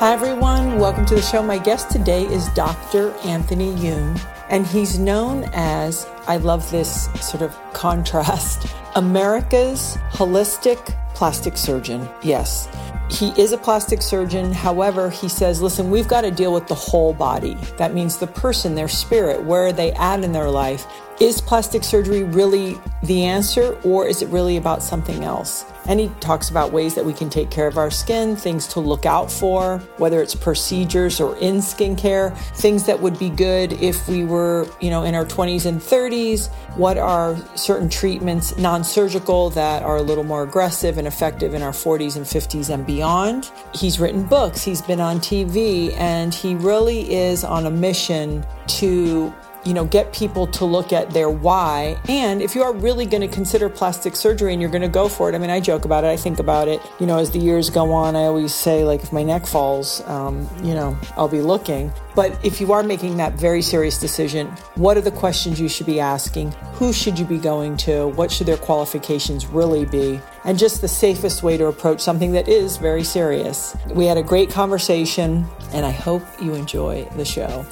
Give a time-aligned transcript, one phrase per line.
[0.00, 0.78] Hi, everyone.
[0.78, 1.42] Welcome to the show.
[1.42, 3.10] My guest today is Dr.
[3.24, 4.16] Anthony Youn,
[4.48, 10.78] and he's known as, I love this sort of contrast, America's holistic
[11.16, 12.08] plastic surgeon.
[12.22, 12.68] Yes,
[13.10, 14.52] he is a plastic surgeon.
[14.52, 17.56] However, he says, listen, we've got to deal with the whole body.
[17.76, 20.86] That means the person, their spirit, where are they at in their life?
[21.20, 25.64] Is plastic surgery really the answer, or is it really about something else?
[25.88, 28.80] And he talks about ways that we can take care of our skin, things to
[28.80, 34.06] look out for, whether it's procedures or in skincare, things that would be good if
[34.06, 36.48] we were, you know, in our 20s and 30s.
[36.76, 41.62] What are certain treatments, non surgical, that are a little more aggressive and effective in
[41.62, 43.50] our 40s and 50s and beyond?
[43.74, 49.32] He's written books, he's been on TV, and he really is on a mission to
[49.64, 52.00] you know, get people to look at their why.
[52.08, 55.08] And if you are really going to consider plastic surgery and you're going to go
[55.08, 56.80] for it, I mean, I joke about it, I think about it.
[56.98, 60.00] You know, as the years go on, I always say, like, if my neck falls,
[60.06, 61.92] um, you know, I'll be looking.
[62.14, 65.86] But if you are making that very serious decision, what are the questions you should
[65.86, 66.52] be asking?
[66.72, 68.08] Who should you be going to?
[68.08, 70.20] What should their qualifications really be?
[70.44, 73.76] And just the safest way to approach something that is very serious.
[73.90, 77.64] We had a great conversation, and I hope you enjoy the show.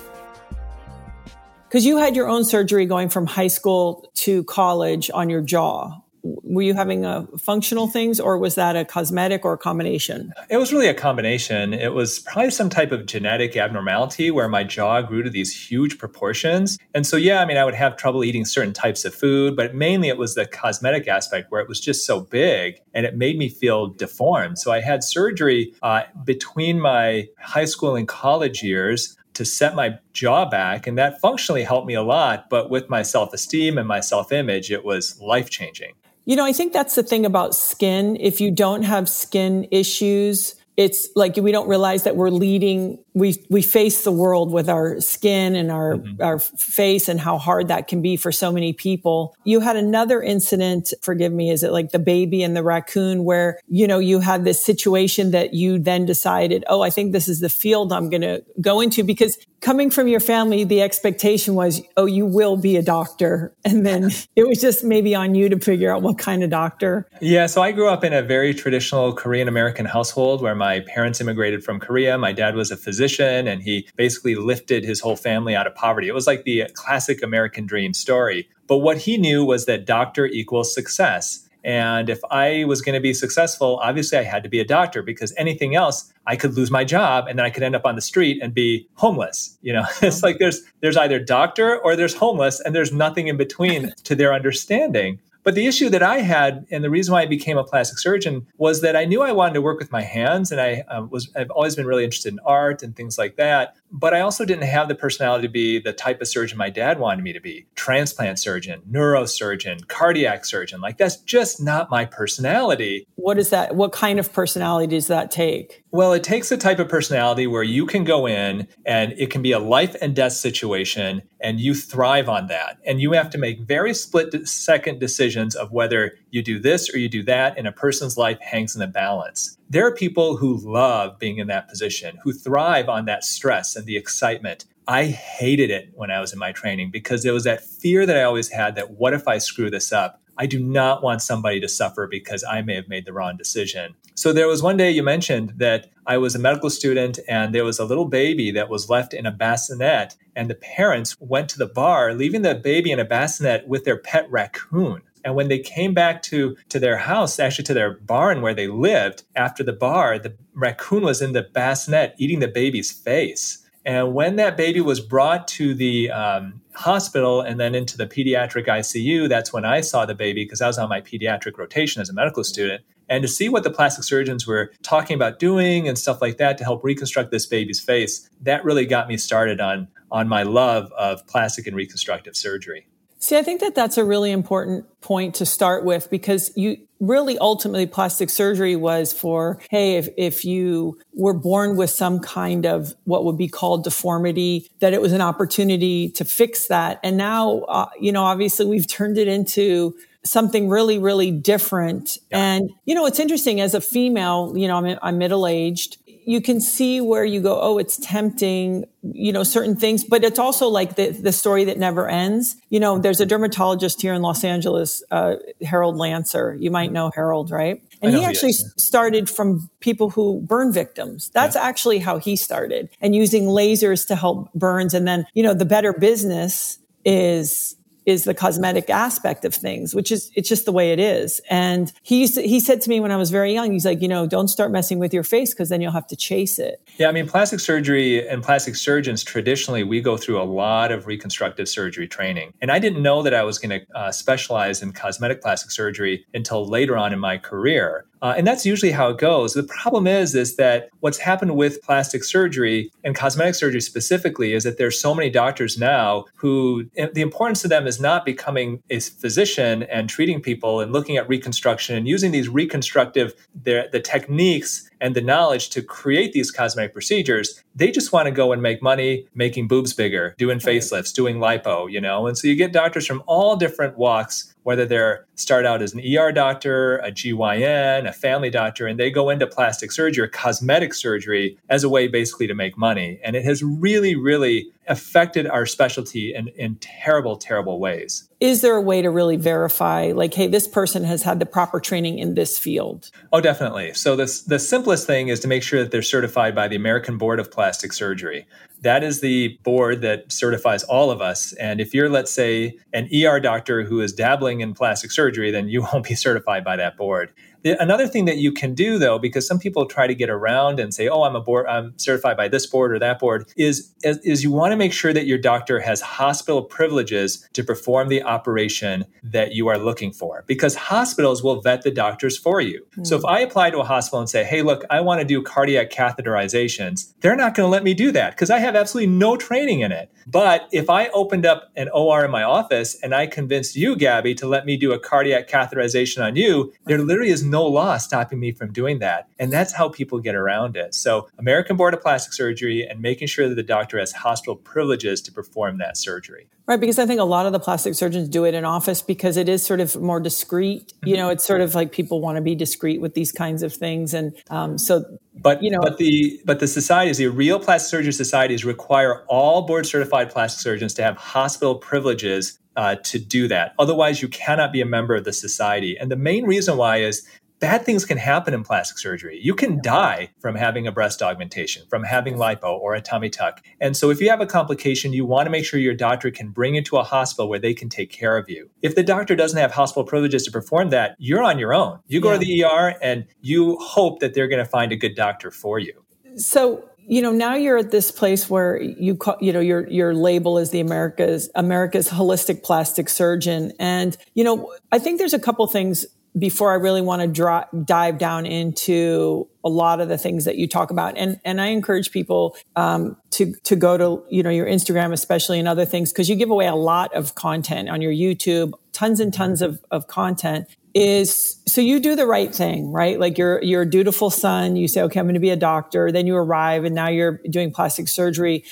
[1.69, 6.00] Because you had your own surgery going from high school to college on your jaw.
[6.22, 10.32] Were you having a functional things or was that a cosmetic or a combination?
[10.49, 11.72] It was really a combination.
[11.72, 15.99] It was probably some type of genetic abnormality where my jaw grew to these huge
[15.99, 16.78] proportions.
[16.94, 19.75] And so, yeah, I mean, I would have trouble eating certain types of food, but
[19.75, 23.38] mainly it was the cosmetic aspect where it was just so big and it made
[23.38, 24.59] me feel deformed.
[24.59, 29.99] So I had surgery uh, between my high school and college years to set my
[30.13, 30.87] jaw back.
[30.87, 32.49] And that functionally helped me a lot.
[32.51, 35.93] But with my self esteem and my self image, it was life changing.
[36.25, 38.17] You know, I think that's the thing about skin.
[38.19, 43.43] If you don't have skin issues, it's like we don't realize that we're leading we
[43.49, 46.22] we face the world with our skin and our mm-hmm.
[46.22, 49.34] our face and how hard that can be for so many people.
[49.44, 53.59] You had another incident forgive me is it like the baby and the raccoon where
[53.69, 57.41] you know you had this situation that you then decided oh i think this is
[57.41, 61.81] the field i'm going to go into because coming from your family the expectation was
[61.97, 63.54] oh you will be a doctor.
[63.66, 67.09] And then it was just maybe on you to figure out what kind of doctor.
[67.21, 71.21] Yeah so i grew up in a very traditional korean american household where my parents
[71.21, 72.16] immigrated from korea.
[72.19, 73.06] My dad was a physician
[73.47, 76.09] and he basically lifted his whole family out of poverty.
[76.09, 78.49] It was like the classic American dream story.
[78.67, 81.47] But what he knew was that doctor equals success.
[81.66, 85.03] And if I was going to be successful, obviously I had to be a doctor
[85.03, 87.97] because anything else, I could lose my job and then I could end up on
[87.97, 89.59] the street and be homeless.
[89.62, 93.37] You know, it's like there's there's either doctor or there's homeless and there's nothing in
[93.37, 95.19] between to their understanding.
[95.47, 98.49] But the issue that I had, and the reason why I became a plastic surgeon,
[98.57, 101.31] was that I knew I wanted to work with my hands, and I uh, was
[101.37, 103.77] I've always been really interested in art and things like that.
[103.93, 106.99] But I also didn't have the personality to be the type of surgeon my dad
[106.99, 110.81] wanted me to be: transplant surgeon, neurosurgeon, cardiac surgeon.
[110.81, 113.07] Like that's just not my personality.
[113.15, 113.77] What is that?
[113.77, 115.84] What kind of personality does that take?
[115.93, 119.43] Well, it takes a type of personality where you can go in and it can
[119.43, 122.78] be a life and death situation and you thrive on that.
[122.86, 126.98] And you have to make very split second decisions of whether you do this or
[126.98, 129.56] you do that, and a person's life hangs in the balance.
[129.68, 133.86] There are people who love being in that position, who thrive on that stress and
[133.86, 134.65] the excitement.
[134.88, 138.16] I hated it when I was in my training because there was that fear that
[138.16, 140.21] I always had that what if I screw this up?
[140.38, 143.94] I do not want somebody to suffer because I may have made the wrong decision.
[144.15, 147.65] So there was one day you mentioned that I was a medical student and there
[147.65, 151.59] was a little baby that was left in a bassinet and the parents went to
[151.59, 155.03] the bar leaving the baby in a bassinet with their pet raccoon.
[155.24, 158.68] And when they came back to, to their house, actually to their barn where they
[158.68, 163.66] lived, after the bar, the raccoon was in the bassinet eating the baby's face.
[163.86, 168.66] And when that baby was brought to the um, hospital and then into the pediatric
[168.66, 172.10] ICU, that's when I saw the baby because I was on my pediatric rotation as
[172.10, 172.83] a medical student.
[173.09, 176.59] And to see what the plastic surgeons were talking about doing and stuff like that
[176.59, 180.91] to help reconstruct this baby's face, that really got me started on, on my love
[180.98, 182.88] of plastic and reconstructive surgery.
[183.18, 187.39] See, I think that that's a really important point to start with because you really
[187.39, 192.95] ultimately plastic surgery was for, hey, if, if you were born with some kind of
[193.04, 197.01] what would be called deformity, that it was an opportunity to fix that.
[197.03, 202.19] And now, uh, you know, obviously we've turned it into something really, really different.
[202.30, 202.54] Yeah.
[202.54, 206.41] And, you know, it's interesting as a female, you know, I'm, I'm middle aged you
[206.41, 210.67] can see where you go, oh, it's tempting, you know, certain things, but it's also
[210.67, 212.57] like the, the story that never ends.
[212.69, 216.57] You know, there's a dermatologist here in Los Angeles, uh, Harold Lancer.
[216.59, 217.81] You might know Harold, right?
[218.03, 221.31] And he actually he started from people who burn victims.
[221.33, 221.63] That's yeah.
[221.63, 224.95] actually how he started and using lasers to help burns.
[224.95, 227.77] And then, you know, the better business is
[228.07, 231.41] is the cosmetic aspect of things, which is, it's just the way it is.
[231.51, 234.01] And he used to, he said to me when I was very young, he's like,
[234.01, 236.81] you know, don't start messing with your face because then you'll have to chase it.
[236.97, 237.09] Yeah.
[237.09, 241.69] I mean, plastic surgery and plastic surgeons, traditionally, we go through a lot of reconstructive
[241.69, 242.53] surgery training.
[242.63, 246.25] And I didn't know that I was going to uh, specialize in cosmetic plastic surgery
[246.33, 248.07] until later on in my career.
[248.22, 249.54] Uh, and that's usually how it goes.
[249.54, 254.65] The problem is, is that what's happened with plastic surgery and cosmetic surgery specifically is
[254.65, 259.00] that there's so many doctors now who the importance to them is not becoming a
[259.00, 264.88] physician and treating people and looking at reconstruction and using these reconstructive the, the techniques
[265.00, 267.62] and the knowledge to create these cosmetic procedures.
[267.75, 271.90] They just want to go and make money making boobs bigger, doing facelifts, doing lipo,
[271.90, 272.26] you know.
[272.26, 276.00] And so you get doctors from all different walks whether they're start out as an
[276.00, 280.93] ER doctor, a GYN, a family doctor, and they go into plastic surgery or cosmetic
[280.93, 283.21] surgery as a way basically to make money.
[283.23, 288.28] And it has really, really affected our specialty in, in terrible, terrible ways.
[288.38, 291.80] Is there a way to really verify, like, hey, this person has had the proper
[291.80, 293.11] training in this field?
[293.33, 293.94] Oh, definitely.
[293.94, 297.16] So the, the simplest thing is to make sure that they're certified by the American
[297.18, 298.47] Board of Plastic Surgery.
[298.83, 301.54] That is the board that certifies all of us.
[301.54, 305.68] And if you're, let's say, an ER doctor who is dabbling in plastic surgery, then
[305.68, 307.33] you won't be certified by that board.
[307.80, 310.95] Another thing that you can do, though, because some people try to get around and
[310.95, 314.45] say, "Oh, I'm a board, I'm certified by this board or that board," is is
[314.45, 319.04] you want to make sure that your doctor has hospital privileges to perform the operation
[319.23, 322.83] that you are looking for, because hospitals will vet the doctors for you.
[322.97, 323.07] Mm.
[323.07, 325.42] So if I apply to a hospital and say, "Hey, look, I want to do
[325.42, 329.37] cardiac catheterizations," they're not going to let me do that because I have absolutely no
[329.37, 330.11] training in it.
[330.26, 334.35] But if I opened up an OR in my office and I convinced you, Gabby,
[334.37, 338.41] to let me do a cardiac catheterization on you, there literally is no law stopping
[338.41, 339.29] me from doing that.
[339.38, 340.95] And that's how people get around it.
[340.95, 345.21] So, American Board of Plastic Surgery and making sure that the doctor has hospital privileges
[345.23, 346.49] to perform that surgery.
[346.67, 349.37] Right, because I think a lot of the plastic surgeons do it in office because
[349.37, 350.93] it is sort of more discreet.
[351.03, 351.23] You mm-hmm.
[351.23, 354.12] know, it's sort of like people want to be discreet with these kinds of things,
[354.12, 355.05] and um, so.
[355.35, 359.62] But you know, but the but the societies, the real plastic surgery societies, require all
[359.62, 363.75] board certified plastic surgeons to have hospital privileges uh, to do that.
[363.79, 365.97] Otherwise, you cannot be a member of the society.
[365.99, 367.26] And the main reason why is
[367.61, 369.39] bad things can happen in plastic surgery.
[369.43, 373.63] You can die from having a breast augmentation, from having lipo or a tummy tuck.
[373.81, 376.51] And so if you have a complication, you want to make sure your doctor can
[376.51, 378.71] bring you to a hospital where they can take care of you.
[378.83, 382.01] If the doctor doesn't have hospital privileges to perform that, you're on your own.
[382.07, 382.39] You go yeah.
[382.39, 385.79] to the ER and you hope that they're going to find a good doctor for
[385.79, 385.93] you.
[386.37, 390.13] So you know now you're at this place where you call, you know your your
[390.13, 395.39] label is the America's America's holistic plastic surgeon and you know I think there's a
[395.39, 396.05] couple things
[396.38, 400.57] before I really want to dra- dive down into a lot of the things that
[400.57, 401.16] you talk about.
[401.16, 405.59] And, and I encourage people, um, to, to go to, you know, your Instagram, especially
[405.59, 409.21] and other things, because you give away a lot of content on your YouTube, tons
[409.21, 413.21] and tons of, of content is so you do the right thing, right?
[413.21, 414.76] Like you're, you're a dutiful son.
[414.76, 416.11] You say, okay, I'm going to be a doctor.
[416.11, 418.64] Then you arrive and now you're doing plastic surgery.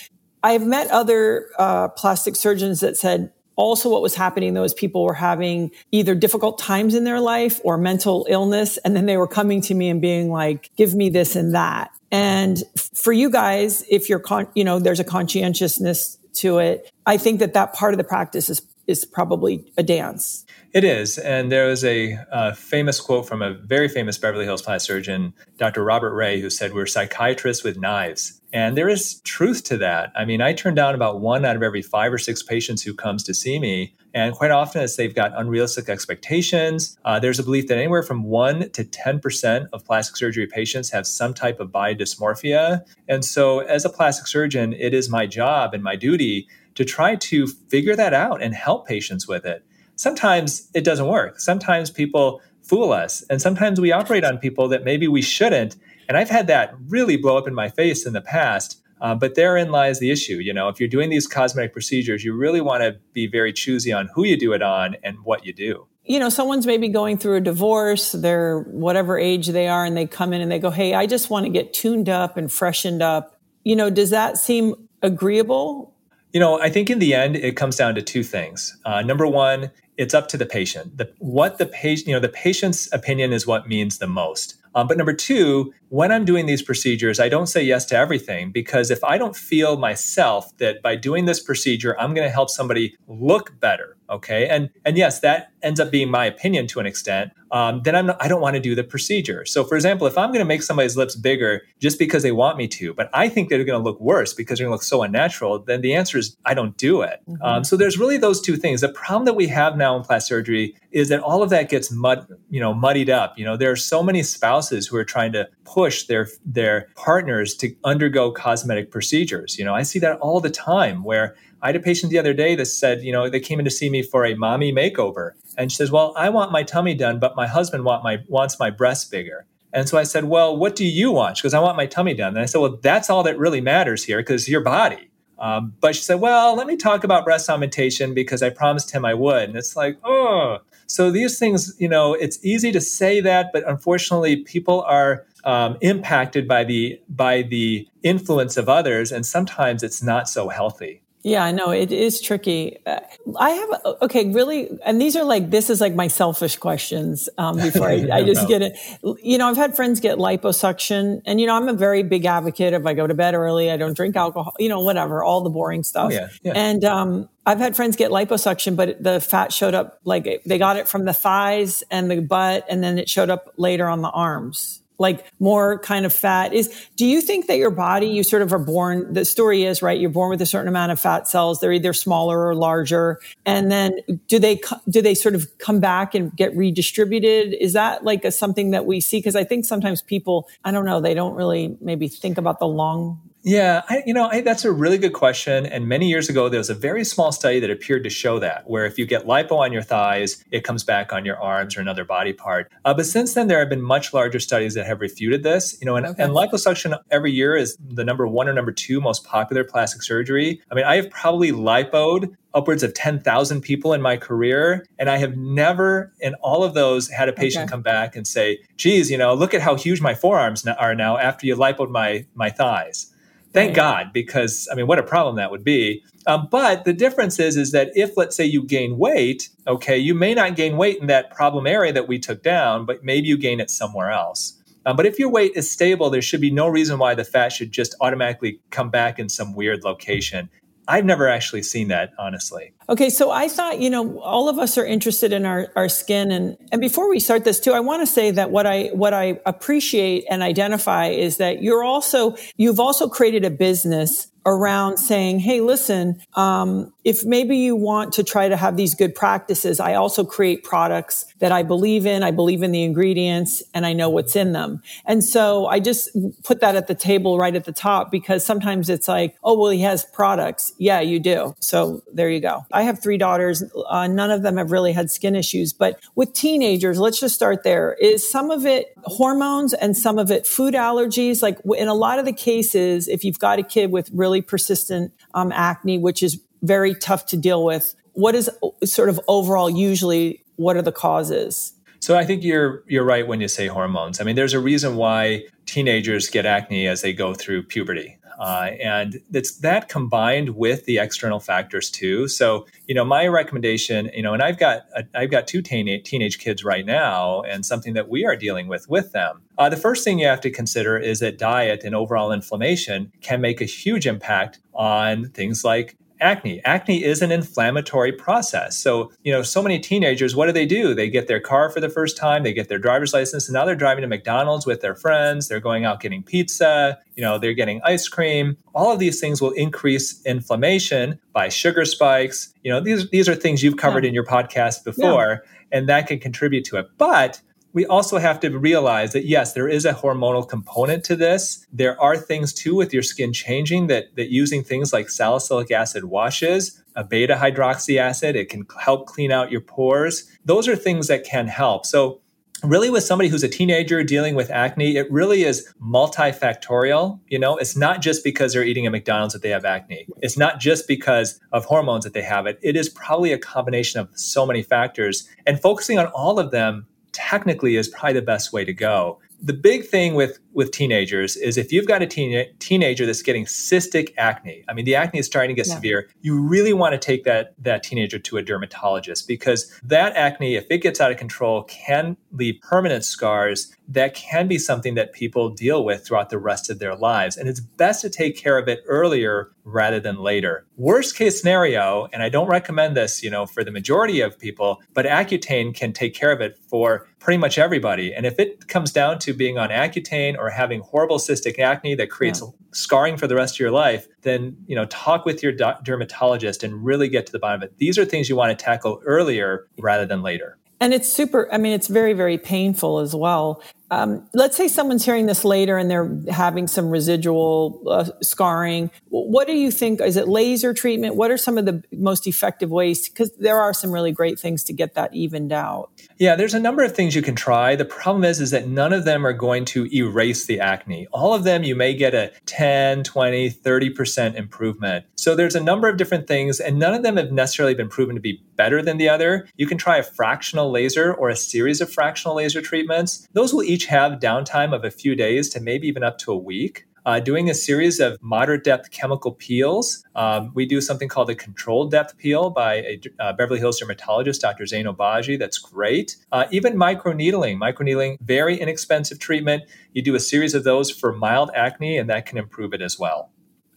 [0.42, 5.04] I've met other uh, plastic surgeons that said, also what was happening though is people
[5.04, 9.28] were having either difficult times in their life or mental illness and then they were
[9.28, 12.62] coming to me and being like give me this and that and
[12.94, 17.40] for you guys if you're con- you know there's a conscientiousness to it i think
[17.40, 20.44] that that part of the practice is is probably a dance
[20.74, 21.18] it is.
[21.18, 25.32] And there was a uh, famous quote from a very famous Beverly Hills plastic surgeon,
[25.56, 25.84] Dr.
[25.84, 28.40] Robert Rey, who said, We're psychiatrists with knives.
[28.54, 30.12] And there is truth to that.
[30.14, 32.94] I mean, I turn down about one out of every five or six patients who
[32.94, 33.92] comes to see me.
[34.14, 36.96] And quite often, it's they've got unrealistic expectations.
[37.04, 41.04] Uh, there's a belief that anywhere from 1% to 10% of plastic surgery patients have
[41.04, 42.82] some type of body dysmorphia.
[43.08, 46.46] And so, as a plastic surgeon, it is my job and my duty
[46.76, 49.64] to try to figure that out and help patients with it.
[49.96, 51.40] Sometimes it doesn't work.
[51.40, 53.22] Sometimes people fool us.
[53.30, 55.76] And sometimes we operate on people that maybe we shouldn't.
[56.08, 58.80] And I've had that really blow up in my face in the past.
[59.00, 60.36] Uh, but therein lies the issue.
[60.36, 63.92] You know, if you're doing these cosmetic procedures, you really want to be very choosy
[63.92, 65.86] on who you do it on and what you do.
[66.04, 70.06] You know, someone's maybe going through a divorce, they're whatever age they are, and they
[70.06, 73.02] come in and they go, Hey, I just want to get tuned up and freshened
[73.02, 73.38] up.
[73.62, 75.94] You know, does that seem agreeable?
[76.32, 78.76] You know, I think in the end, it comes down to two things.
[78.84, 80.98] Uh, number one, it's up to the patient.
[80.98, 84.56] The, what the patient, you know, the patient's opinion is what means the most.
[84.74, 88.50] Um, but number two, when I'm doing these procedures, I don't say yes to everything
[88.50, 92.50] because if I don't feel myself that by doing this procedure, I'm going to help
[92.50, 96.86] somebody look better, okay, and and yes, that ends up being my opinion to an
[96.86, 97.32] extent.
[97.50, 99.44] Um, then I'm not, I don't want to do the procedure.
[99.46, 102.58] So, for example, if I'm going to make somebody's lips bigger just because they want
[102.58, 104.82] me to, but I think they're going to look worse because they're going to look
[104.82, 107.20] so unnatural, then the answer is I don't do it.
[107.28, 107.42] Mm-hmm.
[107.42, 108.80] Um, so there's really those two things.
[108.80, 111.92] The problem that we have now in plastic surgery is that all of that gets
[111.92, 113.38] mud, you know, muddied up.
[113.38, 115.48] You know, there are so many spouses who are trying to
[115.84, 119.58] push their their partners to undergo cosmetic procedures.
[119.58, 122.32] You know, I see that all the time where I had a patient the other
[122.32, 125.32] day that said, you know, they came in to see me for a mommy makeover.
[125.58, 128.58] And she says, Well, I want my tummy done, but my husband want my wants
[128.58, 129.44] my breasts bigger.
[129.74, 131.36] And so I said, Well, what do you want?
[131.36, 132.32] She goes, I want my tummy done.
[132.34, 135.10] And I said, Well, that's all that really matters here because your body.
[135.38, 139.04] Um, but she said, Well, let me talk about breast augmentation because I promised him
[139.04, 139.50] I would.
[139.50, 140.60] And it's like, oh.
[140.86, 145.76] So these things, you know, it's easy to say that, but unfortunately, people are um,
[145.80, 151.02] impacted by the by the influence of others, and sometimes it's not so healthy.
[151.24, 152.76] Yeah, I know it is tricky.
[152.84, 153.00] Uh,
[153.40, 157.30] I have okay, really, and these are like this is like my selfish questions.
[157.38, 158.78] Um, before I, I just get it,
[159.22, 162.74] you know, I've had friends get liposuction, and you know, I'm a very big advocate.
[162.74, 165.48] If I go to bed early, I don't drink alcohol, you know, whatever, all the
[165.48, 166.10] boring stuff.
[166.12, 166.52] Oh, yeah, yeah.
[166.54, 170.76] And um, I've had friends get liposuction, but the fat showed up like they got
[170.76, 174.10] it from the thighs and the butt, and then it showed up later on the
[174.10, 178.42] arms like more kind of fat is do you think that your body you sort
[178.42, 181.26] of are born the story is right you're born with a certain amount of fat
[181.28, 183.92] cells they're either smaller or larger and then
[184.28, 187.54] do they do they sort of come back and get redistributed?
[187.54, 189.18] Is that like a, something that we see?
[189.18, 192.66] Because i think sometimes people i don't know they don't really maybe think about the
[192.66, 195.66] long yeah, I, you know, I, that's a really good question.
[195.66, 198.68] And many years ago, there was a very small study that appeared to show that,
[198.68, 201.82] where if you get lipo on your thighs, it comes back on your arms or
[201.82, 202.72] another body part.
[202.86, 205.76] Uh, but since then, there have been much larger studies that have refuted this.
[205.78, 206.22] You know, and, okay.
[206.22, 210.62] and liposuction every year is the number one or number two most popular plastic surgery.
[210.70, 214.86] I mean, I have probably lipoed upwards of 10,000 people in my career.
[214.98, 217.70] And I have never, in all of those, had a patient okay.
[217.70, 221.18] come back and say, geez, you know, look at how huge my forearms are now
[221.18, 223.10] after you lipoed my, my thighs.
[223.54, 223.76] Thank.
[223.76, 226.02] God, because I mean, what a problem that would be.
[226.26, 230.12] Um, but the difference is, is that if let's say you gain weight, okay, you
[230.14, 233.38] may not gain weight in that problem area that we took down, but maybe you
[233.38, 234.60] gain it somewhere else.
[234.86, 237.50] Um, but if your weight is stable, there should be no reason why the fat
[237.52, 240.50] should just automatically come back in some weird location.
[240.86, 242.72] I've never actually seen that, honestly.
[242.88, 246.30] Okay, so I thought, you know, all of us are interested in our, our skin
[246.30, 249.14] and and before we start this too, I want to say that what I what
[249.14, 255.40] I appreciate and identify is that you're also you've also created a business around saying,
[255.40, 259.94] Hey, listen, um, if maybe you want to try to have these good practices, I
[259.94, 262.22] also create products that I believe in.
[262.22, 264.82] I believe in the ingredients and I know what's in them.
[265.04, 266.10] And so I just
[266.42, 269.70] put that at the table right at the top because sometimes it's like, Oh, well,
[269.70, 270.72] he has products.
[270.78, 271.54] Yeah, you do.
[271.60, 272.64] So there you go.
[272.72, 273.62] I have three daughters.
[273.88, 277.64] Uh, none of them have really had skin issues, but with teenagers, let's just start
[277.64, 277.94] there.
[278.00, 281.42] Is some of it hormones and some of it food allergies?
[281.42, 284.42] Like in a lot of the cases, if you've got a kid with really really
[284.42, 287.94] persistent um, acne, which is very tough to deal with.
[288.14, 288.50] What is
[288.84, 291.72] sort of overall usually what are the causes?
[292.00, 294.20] So I think you're you're right when you say hormones.
[294.20, 298.18] I mean, there's a reason why teenagers get acne as they go through puberty.
[298.38, 302.26] Uh, and it's that combined with the external factors too.
[302.26, 304.82] So, you know, my recommendation, you know, and I've got
[305.14, 308.88] I've got two teen- teenage kids right now, and something that we are dealing with
[308.88, 309.43] with them.
[309.58, 313.40] Uh, the first thing you have to consider is that diet and overall inflammation can
[313.40, 316.64] make a huge impact on things like acne.
[316.64, 318.76] Acne is an inflammatory process.
[318.78, 320.94] So, you know, so many teenagers, what do they do?
[320.94, 323.64] They get their car for the first time, they get their driver's license, and now
[323.64, 327.52] they're driving to McDonald's with their friends, they're going out getting pizza, you know, they're
[327.54, 328.56] getting ice cream.
[328.74, 332.52] All of these things will increase inflammation by sugar spikes.
[332.62, 334.08] You know, these these are things you've covered yeah.
[334.08, 335.78] in your podcast before, yeah.
[335.78, 336.88] and that can contribute to it.
[336.96, 337.40] But
[337.74, 341.66] we also have to realize that yes, there is a hormonal component to this.
[341.72, 346.04] There are things too with your skin changing that that using things like salicylic acid
[346.04, 350.30] washes, a beta hydroxy acid, it can help clean out your pores.
[350.44, 351.84] Those are things that can help.
[351.84, 352.20] So
[352.62, 357.58] really with somebody who's a teenager dealing with acne it really is multifactorial you know
[357.58, 360.88] it's not just because they're eating at mcdonald's that they have acne it's not just
[360.88, 364.62] because of hormones that they have it it is probably a combination of so many
[364.62, 369.18] factors and focusing on all of them technically is probably the best way to go.
[369.40, 373.44] The big thing with with teenagers is if you've got a teen, teenager that's getting
[373.44, 375.74] cystic acne, I mean the acne is starting to get yeah.
[375.74, 380.54] severe, you really want to take that that teenager to a dermatologist because that acne
[380.54, 385.12] if it gets out of control can leave permanent scars that can be something that
[385.12, 388.58] people deal with throughout the rest of their lives and it's best to take care
[388.58, 390.66] of it earlier rather than later.
[390.76, 394.82] Worst case scenario, and I don't recommend this, you know, for the majority of people,
[394.92, 398.14] but Accutane can take care of it for pretty much everybody.
[398.14, 402.10] And if it comes down to being on Accutane or having horrible cystic acne that
[402.10, 402.48] creates yeah.
[402.72, 406.62] scarring for the rest of your life, then, you know, talk with your do- dermatologist
[406.62, 407.78] and really get to the bottom of it.
[407.78, 410.58] These are things you want to tackle earlier rather than later.
[410.80, 413.62] And it's super, I mean, it's very, very painful as well.
[413.90, 418.90] Um, let's say someone's hearing this later and they're having some residual uh, scarring.
[419.08, 420.00] What do you think?
[420.00, 421.16] Is it laser treatment?
[421.16, 423.08] What are some of the most effective ways?
[423.08, 425.90] Because there are some really great things to get that evened out.
[426.16, 427.76] Yeah, there's a number of things you can try.
[427.76, 431.06] The problem is, is that none of them are going to erase the acne.
[431.12, 435.06] All of them, you may get a 10, 20, 30% improvement.
[435.16, 438.14] So there's a number of different things, and none of them have necessarily been proven
[438.14, 439.48] to be better than the other.
[439.56, 443.26] You can try a fractional laser or a series of fractional laser treatments.
[443.32, 446.36] Those will each have downtime of a few days to maybe even up to a
[446.36, 446.86] week.
[447.06, 450.02] Uh, doing a series of moderate depth chemical peels.
[450.14, 454.40] Um, we do something called a controlled depth peel by a uh, Beverly Hills dermatologist,
[454.40, 454.64] Dr.
[454.64, 455.38] Zein Obagi.
[455.38, 456.16] That's great.
[456.32, 459.64] Uh, even microneedling, microneedling, very inexpensive treatment.
[459.92, 462.98] You do a series of those for mild acne, and that can improve it as
[462.98, 463.30] well.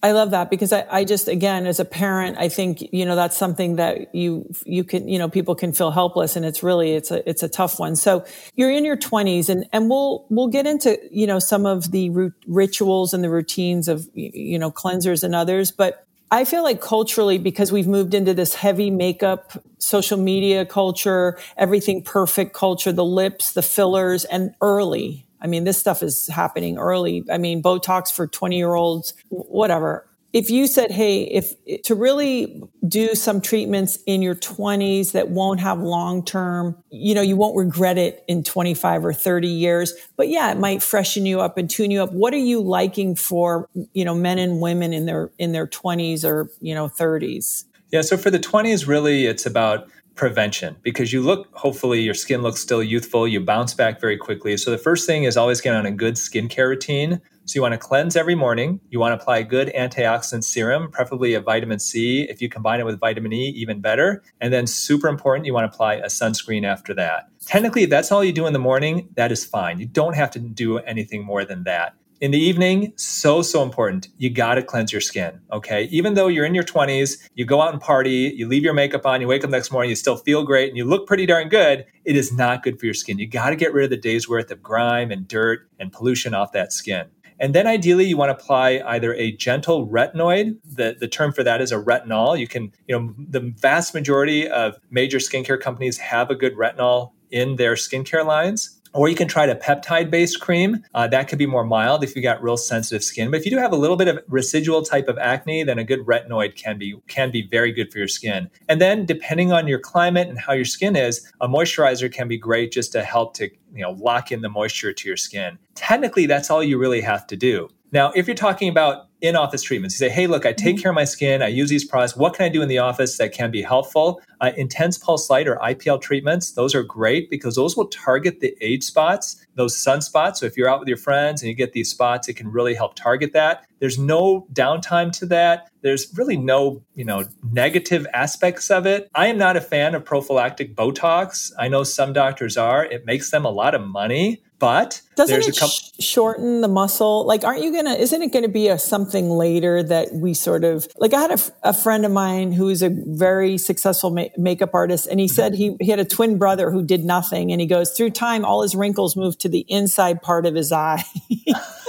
[0.03, 3.15] I love that because I, I, just, again, as a parent, I think, you know,
[3.15, 6.93] that's something that you, you can, you know, people can feel helpless and it's really,
[6.93, 7.95] it's a, it's a tough one.
[7.95, 8.23] So
[8.55, 12.31] you're in your twenties and, and we'll, we'll get into, you know, some of the
[12.47, 15.71] rituals and the routines of, you know, cleansers and others.
[15.71, 21.38] But I feel like culturally, because we've moved into this heavy makeup, social media culture,
[21.57, 26.78] everything perfect culture, the lips, the fillers and early, I mean, this stuff is happening
[26.78, 27.23] early.
[27.32, 30.08] I mean, Botox for 20 year olds, whatever.
[30.34, 35.60] If you said, Hey, if to really do some treatments in your 20s that won't
[35.62, 40.28] have long term, you know, you won't regret it in 25 or 30 years, but
[40.28, 42.12] yeah, it might freshen you up and tune you up.
[42.12, 46.23] What are you liking for, you know, men and women in their, in their 20s
[46.23, 47.63] or, you know, 30s?
[47.91, 48.02] Yeah.
[48.02, 52.60] So for the 20s, really, it's about prevention because you look, hopefully, your skin looks
[52.60, 53.27] still youthful.
[53.27, 54.58] You bounce back very quickly.
[54.58, 57.21] So, the first thing is always get on a good skincare routine.
[57.45, 58.82] So, you want to cleanse every morning.
[58.89, 62.23] You want to apply a good antioxidant serum, preferably a vitamin C.
[62.23, 64.23] If you combine it with vitamin E, even better.
[64.41, 67.30] And then, super important, you want to apply a sunscreen after that.
[67.45, 69.80] Technically, if that's all you do in the morning, that is fine.
[69.80, 74.08] You don't have to do anything more than that in the evening, so, so important.
[74.17, 75.39] You got to cleanse your skin.
[75.51, 75.84] Okay.
[75.86, 79.06] Even though you're in your 20s, you go out and party, you leave your makeup
[79.06, 81.49] on, you wake up next morning, you still feel great and you look pretty darn
[81.49, 81.86] good.
[82.06, 83.19] It is not good for your skin.
[83.19, 86.34] You got to get rid of the day's worth of grime and dirt and pollution
[86.34, 87.08] off that skin.
[87.39, 90.58] And then ideally, you want to apply either a gentle retinoid.
[90.65, 92.39] The, the term for that is a retinol.
[92.39, 97.12] You can, you know, the vast majority of major skincare companies have a good retinol
[97.30, 100.83] in their skincare lines or you can try a peptide based cream.
[100.95, 103.29] Uh, that could be more mild if you got real sensitive skin.
[103.29, 105.83] But if you do have a little bit of residual type of acne, then a
[105.83, 108.49] good retinoid can be can be very good for your skin.
[108.67, 112.38] And then depending on your climate and how your skin is, a moisturizer can be
[112.38, 115.60] great just to help to you know lock in the moisture to your skin.
[115.75, 117.69] Technically, that's all you really have to do.
[117.91, 120.82] Now, if you're talking about in office treatments, you say, hey, look, I take mm-hmm.
[120.84, 122.15] care of my skin, I use these products.
[122.15, 124.21] What can I do in the office that can be helpful?
[124.41, 128.56] Uh, intense pulse light or IPL treatments, those are great because those will target the
[128.62, 130.38] age spots, those sunspots.
[130.38, 132.75] So if you're out with your friends and you get these spots, it can really
[132.75, 133.65] help target that.
[133.80, 135.69] There's no downtime to that.
[135.82, 139.10] There's really no, you know, negative aspects of it.
[139.15, 141.51] I am not a fan of prophylactic Botox.
[141.58, 142.86] I know some doctors are.
[142.86, 144.41] It makes them a lot of money.
[144.59, 147.25] But doesn't it couple- sh- shorten the muscle?
[147.25, 147.93] Like, aren't you gonna?
[147.93, 151.13] Isn't it going to be a something later that we sort of like?
[151.13, 155.19] I had a, a friend of mine who's a very successful ma- makeup artist, and
[155.19, 155.35] he mm-hmm.
[155.35, 158.43] said he he had a twin brother who did nothing, and he goes through time,
[158.43, 161.03] all his wrinkles moved to the inside part of his eye.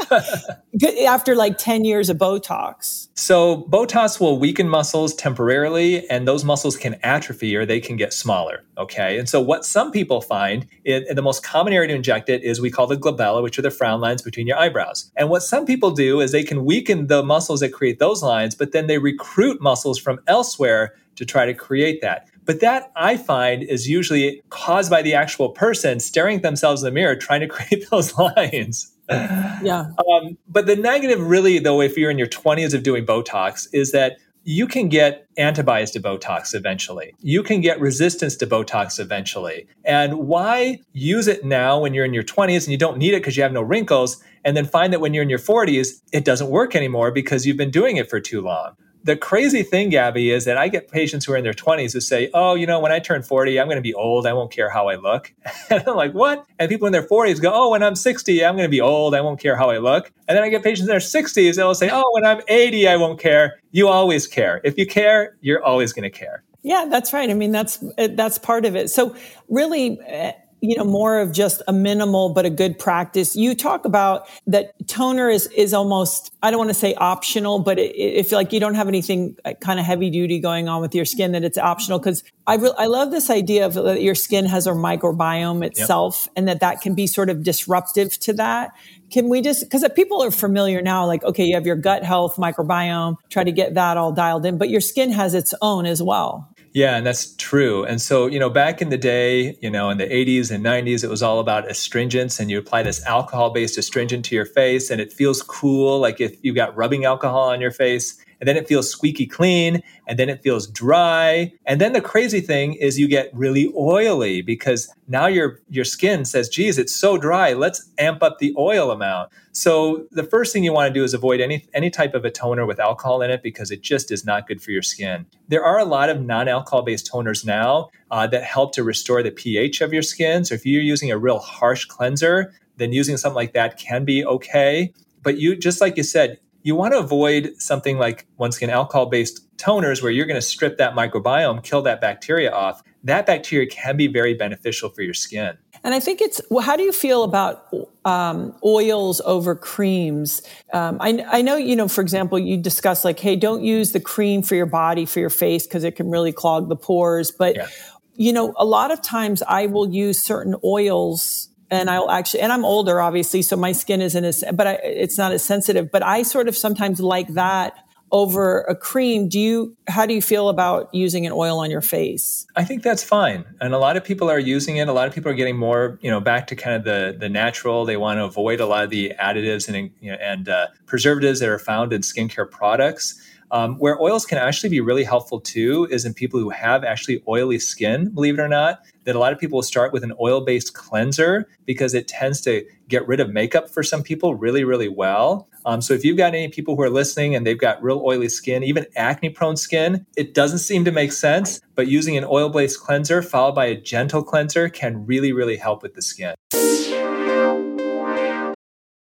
[1.06, 3.08] after like 10 years of Botox.
[3.14, 8.12] So, Botox will weaken muscles temporarily, and those muscles can atrophy or they can get
[8.12, 8.64] smaller.
[8.76, 9.18] Okay.
[9.18, 12.60] And so, what some people find, it, the most common area to inject it is
[12.60, 15.10] we call the glabella, which are the frown lines between your eyebrows.
[15.16, 18.54] And what some people do is they can weaken the muscles that create those lines,
[18.54, 22.28] but then they recruit muscles from elsewhere to try to create that.
[22.44, 26.92] But that I find is usually caused by the actual person staring themselves in the
[26.92, 29.86] mirror trying to create those lines yeah.
[30.12, 33.92] Um, but the negative, really, though, if you're in your 20s of doing Botox, is
[33.92, 37.14] that you can get antibodies to Botox eventually.
[37.20, 39.66] You can get resistance to Botox eventually.
[39.84, 43.20] And why use it now when you're in your 20s and you don't need it
[43.20, 46.24] because you have no wrinkles, and then find that when you're in your 40s, it
[46.24, 48.74] doesn't work anymore because you've been doing it for too long?
[49.08, 52.00] The crazy thing, Gabby, is that I get patients who are in their 20s who
[52.00, 54.26] say, Oh, you know, when I turn 40, I'm going to be old.
[54.26, 55.32] I won't care how I look.
[55.70, 56.44] And I'm like, What?
[56.58, 59.14] And people in their 40s go, Oh, when I'm 60, I'm going to be old.
[59.14, 60.12] I won't care how I look.
[60.28, 62.96] And then I get patients in their 60s they'll say, Oh, when I'm 80, I
[62.96, 63.58] won't care.
[63.70, 64.60] You always care.
[64.62, 66.44] If you care, you're always going to care.
[66.62, 67.30] Yeah, that's right.
[67.30, 68.90] I mean, that's that's part of it.
[68.90, 69.16] So
[69.48, 73.36] really eh, you know, more of just a minimal but a good practice.
[73.36, 77.78] You talk about that toner is, is almost, I don't want to say optional, but
[77.78, 80.94] it, if like you don't have anything uh, kind of heavy duty going on with
[80.94, 82.00] your skin, that it's optional.
[82.00, 86.24] Cause I re- I love this idea of that your skin has a microbiome itself
[86.26, 86.32] yep.
[86.36, 88.72] and that that can be sort of disruptive to that.
[89.10, 92.36] Can we just, because people are familiar now, like, okay, you have your gut health
[92.36, 96.02] microbiome, try to get that all dialed in, but your skin has its own as
[96.02, 96.48] well.
[96.78, 97.84] Yeah, and that's true.
[97.84, 101.02] And so, you know, back in the day, you know, in the 80s and 90s,
[101.02, 104.88] it was all about astringents, and you apply this alcohol based astringent to your face,
[104.88, 108.56] and it feels cool, like if you got rubbing alcohol on your face and then
[108.56, 111.52] it feels squeaky clean, and then it feels dry.
[111.66, 116.24] And then the crazy thing is you get really oily because now your your skin
[116.24, 117.52] says, geez, it's so dry.
[117.52, 119.30] Let's amp up the oil amount.
[119.52, 122.30] So the first thing you want to do is avoid any any type of a
[122.30, 125.26] toner with alcohol in it because it just is not good for your skin.
[125.48, 129.30] There are a lot of non-alcohol based toners now uh, that help to restore the
[129.30, 130.44] pH of your skin.
[130.44, 134.24] So if you're using a real harsh cleanser, then using something like that can be
[134.24, 134.92] okay.
[135.22, 139.06] But you just like you said, you want to avoid something like once again alcohol
[139.06, 142.82] based toners where you're going to strip that microbiome, kill that bacteria off.
[143.04, 145.56] That bacteria can be very beneficial for your skin.
[145.82, 150.42] And I think it's, well, how do you feel about um, oils over creams?
[150.74, 154.00] Um, I, I know, you know, for example, you discuss like, hey, don't use the
[154.00, 157.30] cream for your body, for your face, because it can really clog the pores.
[157.30, 157.68] But, yeah.
[158.14, 162.52] you know, a lot of times I will use certain oils and I'll actually, and
[162.52, 165.90] I'm older, obviously, so my skin isn't as, but I, it's not as sensitive.
[165.90, 167.74] But I sort of sometimes like that
[168.10, 169.28] over a cream.
[169.28, 172.46] Do you, how do you feel about using an oil on your face?
[172.56, 173.44] I think that's fine.
[173.60, 174.88] And a lot of people are using it.
[174.88, 177.28] A lot of people are getting more, you know, back to kind of the, the
[177.28, 177.84] natural.
[177.84, 181.40] They want to avoid a lot of the additives and, you know, and uh, preservatives
[181.40, 183.20] that are found in skincare products.
[183.50, 187.22] Um, where oils can actually be really helpful too is in people who have actually
[187.26, 190.12] oily skin, believe it or not, that a lot of people will start with an
[190.20, 194.64] oil based cleanser because it tends to get rid of makeup for some people really,
[194.64, 195.48] really well.
[195.64, 198.28] Um, so if you've got any people who are listening and they've got real oily
[198.28, 202.48] skin, even acne prone skin, it doesn't seem to make sense, but using an oil
[202.48, 206.34] based cleanser followed by a gentle cleanser can really, really help with the skin.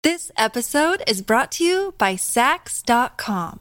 [0.02, 3.60] This episode is brought to you by Saks.com.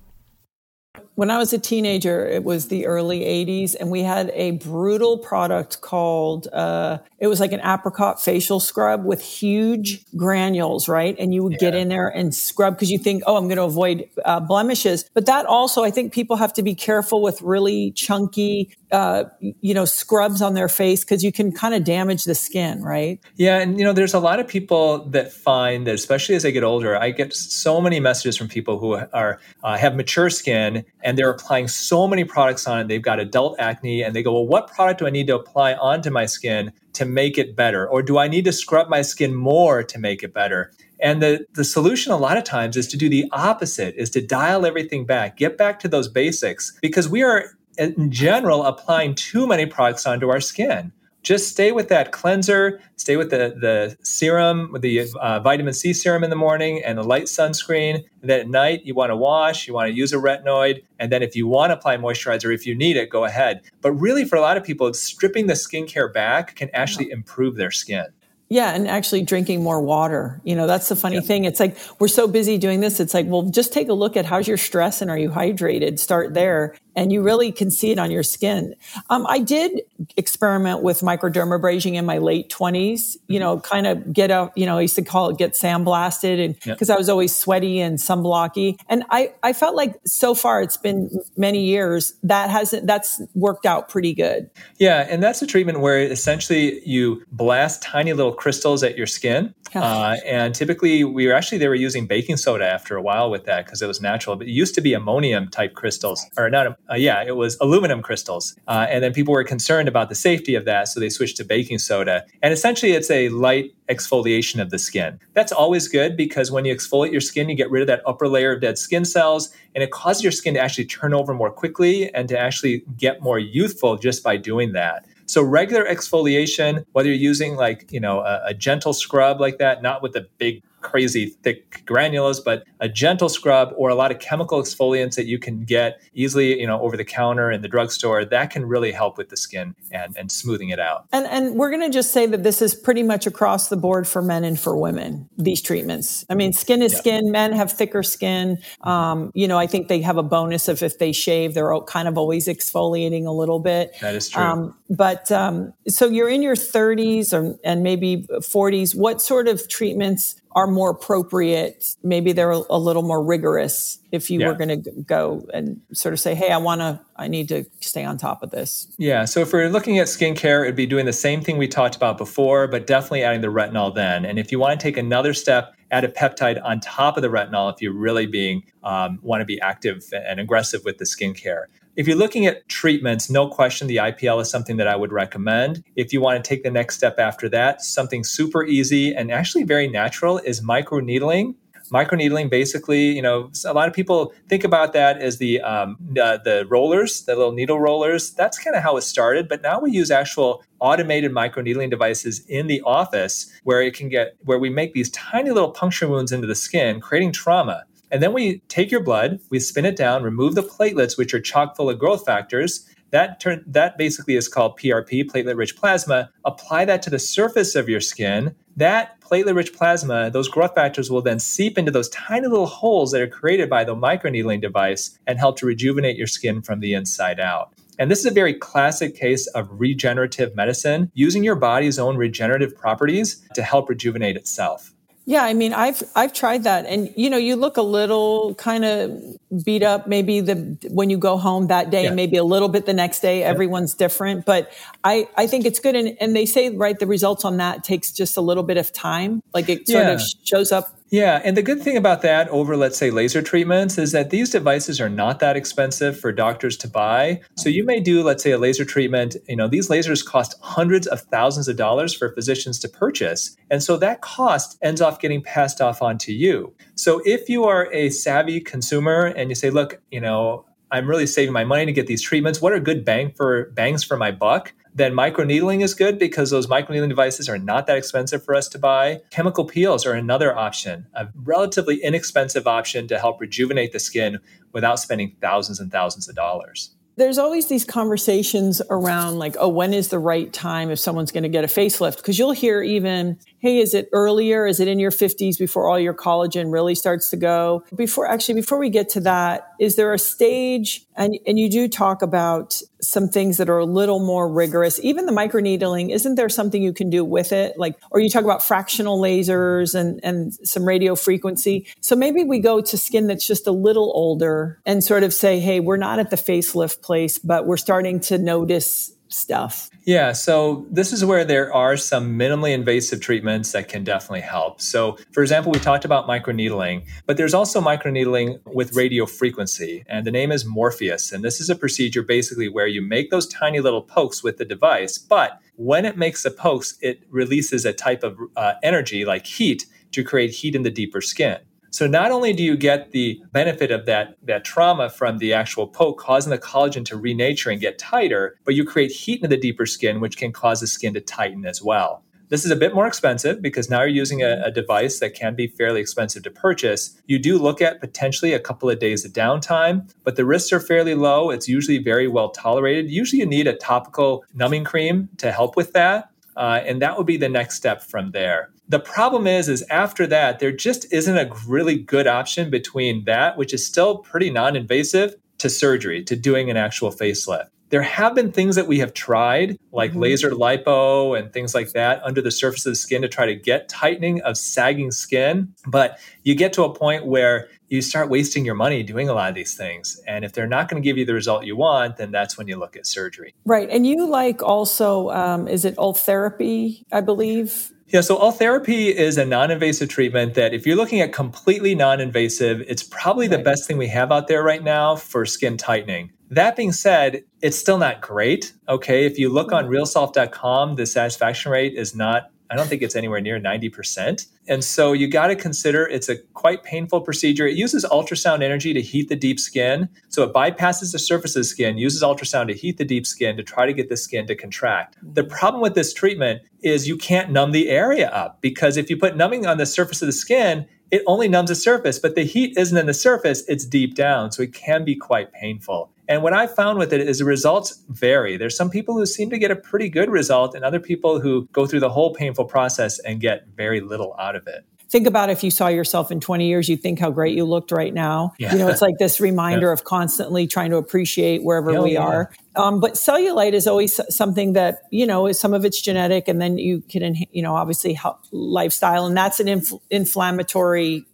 [1.21, 5.19] When I was a teenager, it was the early 80s, and we had a brutal
[5.19, 11.15] product called, uh, it was like an apricot facial scrub with huge granules, right?
[11.19, 11.59] And you would yeah.
[11.59, 15.07] get in there and scrub because you think, oh, I'm going to avoid uh, blemishes.
[15.13, 19.75] But that also, I think people have to be careful with really chunky, uh, you
[19.75, 23.19] know, scrubs on their face because you can kind of damage the skin, right?
[23.35, 23.59] Yeah.
[23.59, 26.63] And, you know, there's a lot of people that find that, especially as they get
[26.63, 31.10] older, I get so many messages from people who are uh, have mature skin and
[31.17, 32.87] they're applying so many products on it.
[32.87, 35.73] They've got adult acne and they go, well, what product do I need to apply
[35.73, 37.87] onto my skin to make it better?
[37.87, 40.71] Or do I need to scrub my skin more to make it better?
[40.99, 44.25] And the, the solution a lot of times is to do the opposite, is to
[44.25, 49.47] dial everything back, get back to those basics, because we are in general applying too
[49.47, 50.91] many products onto our skin
[51.23, 55.93] just stay with that cleanser, stay with the, the serum, with the uh, vitamin C
[55.93, 58.03] serum in the morning and the light sunscreen.
[58.21, 60.83] And then at night, you want to wash, you want to use a retinoid.
[60.99, 63.61] And then if you want to apply moisturizer, if you need it, go ahead.
[63.81, 67.71] But really, for a lot of people, stripping the skincare back can actually improve their
[67.71, 68.07] skin.
[68.51, 70.41] Yeah, and actually drinking more water.
[70.43, 71.45] You know, that's the funny thing.
[71.45, 72.99] It's like we're so busy doing this.
[72.99, 75.99] It's like, well, just take a look at how's your stress and are you hydrated?
[75.99, 78.75] Start there and you really can see it on your skin.
[79.09, 79.81] Um, I did
[80.17, 83.17] experiment with microdermabrasion in my late twenties.
[83.27, 84.57] You know, kind of get out.
[84.57, 87.79] You know, I used to call it get sandblasted, and because I was always sweaty
[87.79, 92.87] and sunblocky, and I I felt like so far it's been many years that hasn't
[92.87, 94.49] that's worked out pretty good.
[94.77, 99.53] Yeah, and that's a treatment where essentially you blast tiny little crystals at your skin,
[99.75, 103.45] uh, and typically we were actually they were using baking soda after a while with
[103.45, 106.77] that because it was natural, but it used to be ammonium type crystals or not
[106.89, 108.55] uh, yeah, it was aluminum crystals.
[108.67, 111.43] Uh, and then people were concerned about the safety of that, so they switched to
[111.43, 112.25] baking soda.
[112.41, 115.19] And essentially, it's a light exfoliation of the skin.
[115.33, 118.27] That's always good because when you exfoliate your skin, you get rid of that upper
[118.27, 121.51] layer of dead skin cells, and it causes your skin to actually turn over more
[121.51, 125.05] quickly and to actually get more youthful just by doing that.
[125.31, 129.81] So regular exfoliation, whether you're using like, you know, a, a gentle scrub like that,
[129.81, 134.19] not with the big crazy thick granules, but a gentle scrub or a lot of
[134.19, 138.25] chemical exfoliants that you can get easily, you know, over the counter in the drugstore,
[138.25, 141.05] that can really help with the skin and, and smoothing it out.
[141.11, 144.21] And and we're gonna just say that this is pretty much across the board for
[144.21, 146.25] men and for women, these treatments.
[146.29, 146.99] I mean, skin is yeah.
[146.99, 148.57] skin, men have thicker skin.
[148.81, 152.07] Um, you know, I think they have a bonus of if they shave, they're kind
[152.07, 153.95] of always exfoliating a little bit.
[154.01, 154.41] That is true.
[154.41, 158.95] Um, but um, so you're in your 30s or, and maybe 40s.
[158.95, 161.95] What sort of treatments are more appropriate.
[162.03, 164.47] Maybe they're a, little more rigorous if you yeah.
[164.47, 167.65] were going to go and sort of say, Hey, I want to, I need to
[167.79, 168.93] stay on top of this.
[168.97, 169.25] Yeah.
[169.25, 172.17] So if we're looking at skincare, it'd be doing the same thing we talked about
[172.17, 174.25] before, but definitely adding the retinol then.
[174.25, 177.29] And if you want to take another step, add a peptide on top of the
[177.29, 181.65] retinol if you're really being, um, want to be active and aggressive with the skincare.
[181.97, 185.83] If you're looking at treatments, no question the IPL is something that I would recommend.
[185.97, 189.63] If you want to take the next step after that, something super easy and actually
[189.63, 191.55] very natural is microneedling.
[191.91, 196.37] Microneedling, basically, you know, a lot of people think about that as the um, uh,
[196.37, 198.31] the rollers, the little needle rollers.
[198.31, 199.49] That's kind of how it started.
[199.49, 204.35] But now we use actual automated microneedling devices in the office where it can get
[204.45, 207.83] where we make these tiny little puncture wounds into the skin, creating trauma.
[208.11, 211.39] And then we take your blood, we spin it down, remove the platelets, which are
[211.39, 212.85] chock full of growth factors.
[213.11, 216.31] That turn that basically is called PRP, platelet-rich plasma.
[216.45, 218.55] Apply that to the surface of your skin.
[218.77, 223.21] That platelet-rich plasma, those growth factors will then seep into those tiny little holes that
[223.21, 227.39] are created by the microneedling device and help to rejuvenate your skin from the inside
[227.39, 227.73] out.
[227.99, 232.75] And this is a very classic case of regenerative medicine, using your body's own regenerative
[232.75, 234.90] properties to help rejuvenate itself.
[235.25, 238.83] Yeah, I mean, I've I've tried that, and you know, you look a little kind
[238.83, 239.21] of
[239.63, 240.07] beat up.
[240.07, 242.13] Maybe the when you go home that day, yeah.
[242.13, 243.41] maybe a little bit the next day.
[243.41, 243.45] Yeah.
[243.45, 244.71] Everyone's different, but
[245.03, 245.95] I I think it's good.
[245.95, 248.91] And and they say right, the results on that takes just a little bit of
[248.91, 249.43] time.
[249.53, 250.13] Like it sort yeah.
[250.13, 253.97] of shows up yeah, and the good thing about that over, let's say, laser treatments
[253.97, 257.41] is that these devices are not that expensive for doctors to buy.
[257.57, 259.35] So you may do, let's say, a laser treatment.
[259.49, 263.57] You know, these lasers cost hundreds of thousands of dollars for physicians to purchase.
[263.69, 266.73] And so that cost ends off getting passed off onto you.
[266.95, 271.25] So if you are a savvy consumer and you say, look, you know, I'm really
[271.25, 272.61] saving my money to get these treatments.
[272.61, 274.73] What are good bang for bangs for my buck?
[274.93, 278.79] Then microneedling is good because those microneedling devices are not that expensive for us to
[278.79, 279.21] buy.
[279.29, 284.39] Chemical peels are another option, a relatively inexpensive option to help rejuvenate the skin
[284.73, 289.93] without spending thousands and thousands of dollars there's always these conversations around like oh when
[289.93, 293.37] is the right time if someone's going to get a facelift because you'll hear even
[293.61, 294.65] hey, is it earlier?
[294.65, 297.83] Is it in your 50s before all your collagen really starts to go?
[297.95, 301.05] Before, actually, before we get to that, is there a stage?
[301.15, 304.99] And, and you do talk about some things that are a little more rigorous.
[305.03, 307.77] Even the microneedling, isn't there something you can do with it?
[307.77, 311.87] Like, or you talk about fractional lasers and, and some radio frequency.
[312.01, 315.59] So maybe we go to skin that's just a little older and sort of say,
[315.59, 319.89] hey, we're not at the facelift place, but we're starting to notice stuff.
[320.03, 324.81] Yeah, so this is where there are some minimally invasive treatments that can definitely help.
[324.81, 330.25] So, for example, we talked about microneedling, but there's also microneedling with radio frequency, and
[330.25, 331.31] the name is Morpheus.
[331.31, 334.65] And this is a procedure basically where you make those tiny little pokes with the
[334.65, 339.45] device, but when it makes the pokes, it releases a type of uh, energy like
[339.45, 341.57] heat to create heat in the deeper skin.
[341.91, 345.87] So not only do you get the benefit of that, that trauma from the actual
[345.87, 349.57] poke causing the collagen to renature and get tighter, but you create heat into the
[349.57, 352.23] deeper skin, which can cause the skin to tighten as well.
[352.47, 355.55] This is a bit more expensive because now you're using a, a, device that can
[355.55, 357.17] be fairly expensive to purchase.
[357.25, 360.81] You do look at potentially a couple of days of downtime, but the risks are
[360.81, 361.49] fairly low.
[361.49, 363.09] It's usually very well tolerated.
[363.09, 366.29] Usually, you need a topical numbing cream to help with that.
[366.57, 368.69] Uh, and that would be the next step from there.
[368.91, 373.57] The problem is, is after that, there just isn't a really good option between that,
[373.57, 377.67] which is still pretty non-invasive, to surgery, to doing an actual facelift.
[377.87, 380.19] There have been things that we have tried, like mm-hmm.
[380.19, 383.55] laser lipo and things like that, under the surface of the skin to try to
[383.55, 385.73] get tightening of sagging skin.
[385.87, 389.47] But you get to a point where you start wasting your money doing a lot
[389.47, 390.21] of these things.
[390.27, 392.67] And if they're not going to give you the result you want, then that's when
[392.67, 393.53] you look at surgery.
[393.65, 393.89] Right.
[393.89, 397.93] And you like also, um, is it Ultherapy, I believe?
[398.11, 402.19] Yeah, so Ultherapy is a non invasive treatment that, if you're looking at completely non
[402.19, 406.33] invasive, it's probably the best thing we have out there right now for skin tightening.
[406.49, 408.73] That being said, it's still not great.
[408.89, 409.25] Okay.
[409.25, 409.75] If you look hmm.
[409.75, 414.47] on realself.com, the satisfaction rate is not I don't think it's anywhere near 90%.
[414.67, 417.67] And so you got to consider it's a quite painful procedure.
[417.67, 420.07] It uses ultrasound energy to heat the deep skin.
[420.29, 423.57] So it bypasses the surface of the skin, uses ultrasound to heat the deep skin
[423.57, 425.17] to try to get the skin to contract.
[425.21, 429.17] The problem with this treatment is you can't numb the area up because if you
[429.17, 432.43] put numbing on the surface of the skin, it only numbs the surface, but the
[432.43, 434.51] heat isn't in the surface, it's deep down.
[434.53, 436.09] So it can be quite painful.
[436.31, 438.55] And what I found with it is the results vary.
[438.55, 441.67] There's some people who seem to get a pretty good result, and other people who
[441.73, 445.49] go through the whole painful process and get very little out of it think about
[445.49, 448.53] if you saw yourself in 20 years, you'd think how great you looked right now.
[448.57, 448.71] Yeah.
[448.71, 449.93] You know, it's like this reminder yeah.
[449.93, 452.21] of constantly trying to appreciate wherever Hell we yeah.
[452.21, 452.51] are.
[452.77, 456.61] Um, but cellulite is always something that, you know, is some of it's genetic and
[456.61, 461.25] then you can, you know, obviously help lifestyle and that's an inf- inflammatory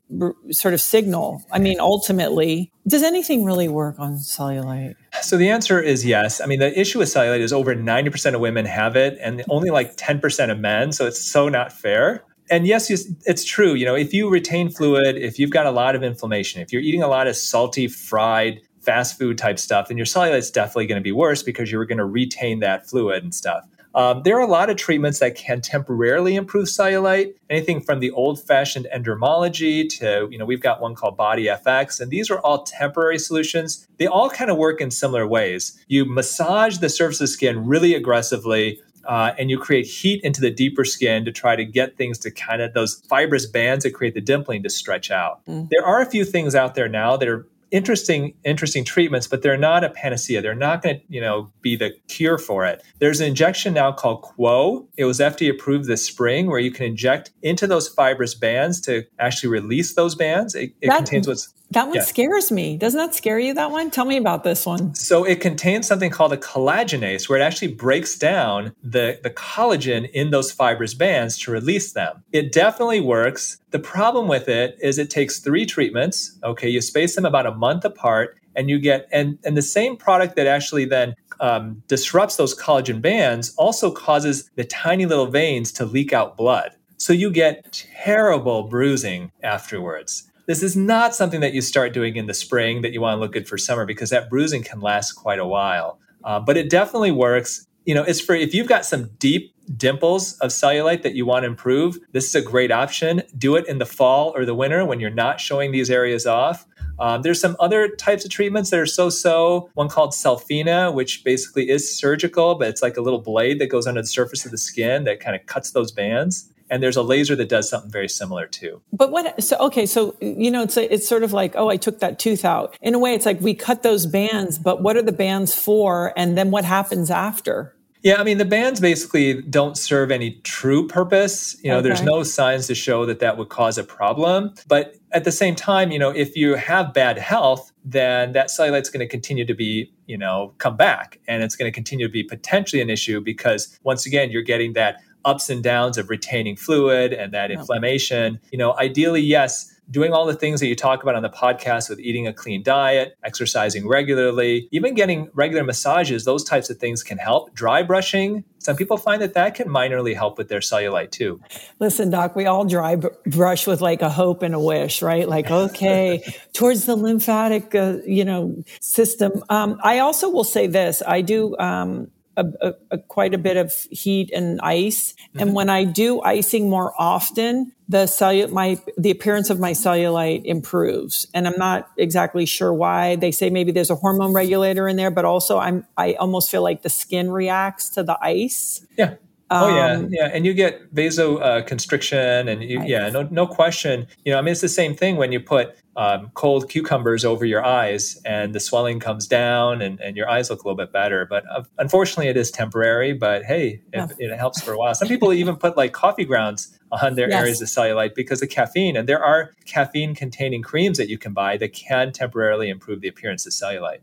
[0.51, 1.43] sort of signal.
[1.51, 4.95] I mean, ultimately, does anything really work on cellulite?
[5.21, 6.39] So the answer is yes.
[6.39, 9.69] I mean, the issue with cellulite is over 90% of women have it and only
[9.69, 10.91] like 10% of men.
[10.91, 12.23] So it's so not fair.
[12.49, 13.73] And yes, it's true.
[13.73, 16.81] You know, if you retain fluid, if you've got a lot of inflammation, if you're
[16.81, 20.85] eating a lot of salty, fried, fast food type stuff, then your cellulite is definitely
[20.87, 23.65] going to be worse because you're going to retain that fluid and stuff.
[23.97, 28.11] Um, there are a lot of treatments that can temporarily improve cellulite, anything from the
[28.11, 32.37] old fashioned endermology to, you know, we've got one called Body FX, and these are
[32.41, 33.87] all temporary solutions.
[33.97, 35.83] They all kind of work in similar ways.
[35.87, 38.79] You massage the surface of the skin really aggressively.
[39.05, 42.29] Uh, and you create heat into the deeper skin to try to get things to
[42.29, 45.39] kind of those fibrous bands that create the dimpling to stretch out.
[45.45, 45.69] Mm.
[45.69, 49.57] There are a few things out there now that are interesting interesting treatments but they're
[49.57, 50.41] not a panacea.
[50.41, 52.83] They're not going to you know be the cure for it.
[52.99, 54.87] There's an injection now called Qwo.
[54.97, 59.03] It was fda approved this spring where you can inject into those fibrous bands to
[59.19, 60.55] actually release those bands.
[60.55, 62.03] It, it contains what's that one yeah.
[62.03, 62.77] scares me.
[62.77, 63.91] Doesn't that scare you, that one?
[63.91, 64.95] Tell me about this one.
[64.95, 70.09] So it contains something called a collagenase, where it actually breaks down the, the collagen
[70.11, 72.23] in those fibrous bands to release them.
[72.31, 73.57] It definitely works.
[73.71, 76.37] The problem with it is it takes three treatments.
[76.43, 79.97] Okay, you space them about a month apart, and you get and and the same
[79.97, 85.71] product that actually then um, disrupts those collagen bands also causes the tiny little veins
[85.73, 86.71] to leak out blood.
[86.97, 90.31] So you get terrible bruising afterwards.
[90.47, 93.19] This is not something that you start doing in the spring that you want to
[93.19, 95.99] look good for summer because that bruising can last quite a while.
[96.23, 97.67] Uh, but it definitely works.
[97.85, 101.43] You know, it's for if you've got some deep dimples of cellulite that you want
[101.43, 103.23] to improve, this is a great option.
[103.37, 106.65] Do it in the fall or the winter when you're not showing these areas off.
[106.97, 109.69] Um, there's some other types of treatments that are so-so.
[109.73, 113.85] One called Cellfina, which basically is surgical, but it's like a little blade that goes
[113.85, 117.01] under the surface of the skin that kind of cuts those bands and there's a
[117.01, 118.81] laser that does something very similar too.
[118.93, 119.43] But what?
[119.43, 122.19] So okay, so you know, it's a, it's sort of like, oh, I took that
[122.19, 122.77] tooth out.
[122.81, 126.13] In a way, it's like we cut those bands, but what are the bands for?
[126.17, 127.73] And then what happens after?
[128.03, 131.57] Yeah, I mean, the bands basically don't serve any true purpose.
[131.63, 131.87] You know, Okay.
[131.87, 134.53] there's no signs to show that that would cause a problem.
[134.67, 138.89] But at the same time, you know, if you have bad health, then that cellulite's
[138.89, 142.11] going to continue to be, you know, come back and it's going to continue to
[142.11, 146.55] be potentially an issue because once again, you're getting that ups and downs of retaining
[146.55, 148.39] fluid and that inflammation.
[148.51, 151.89] You know, ideally, yes, doing all the things that you talk about on the podcast
[151.89, 157.03] with eating a clean diet, exercising regularly, even getting regular massages, those types of things
[157.03, 157.53] can help.
[157.53, 161.39] Dry brushing, some people find that that can minorly help with their cellulite too.
[161.79, 165.27] Listen, Doc, we all dry br- brush with like a hope and a wish, right?
[165.27, 166.21] Like, okay,
[166.53, 169.43] towards the lymphatic, uh, you know, system.
[169.49, 173.57] Um, I also will say this: I do um, a, a, a quite a bit
[173.57, 179.11] of heat and ice, and when I do icing more often, the cellu- my the
[179.11, 183.17] appearance of my cellulite improves, and I'm not exactly sure why.
[183.17, 186.61] They say maybe there's a hormone regulator in there, but also I'm I almost feel
[186.61, 188.85] like the skin reacts to the ice.
[188.97, 189.15] Yeah.
[189.49, 193.47] Oh yeah, Um, yeah, and you get vaso uh, constriction, and you, yeah, no, no
[193.47, 194.05] question.
[194.25, 197.43] You know, I mean, it's the same thing when you put um, cold cucumbers over
[197.43, 200.93] your eyes, and the swelling comes down, and, and your eyes look a little bit
[200.93, 201.25] better.
[201.25, 203.13] But uh, unfortunately, it is temporary.
[203.13, 204.93] But hey, it, it helps for a while.
[204.93, 207.41] Some people even put like coffee grounds on their Yes.
[207.41, 211.57] areas of cellulite because of caffeine, and there are caffeine-containing creams that you can buy
[211.57, 213.99] that can temporarily improve the appearance of cellulite.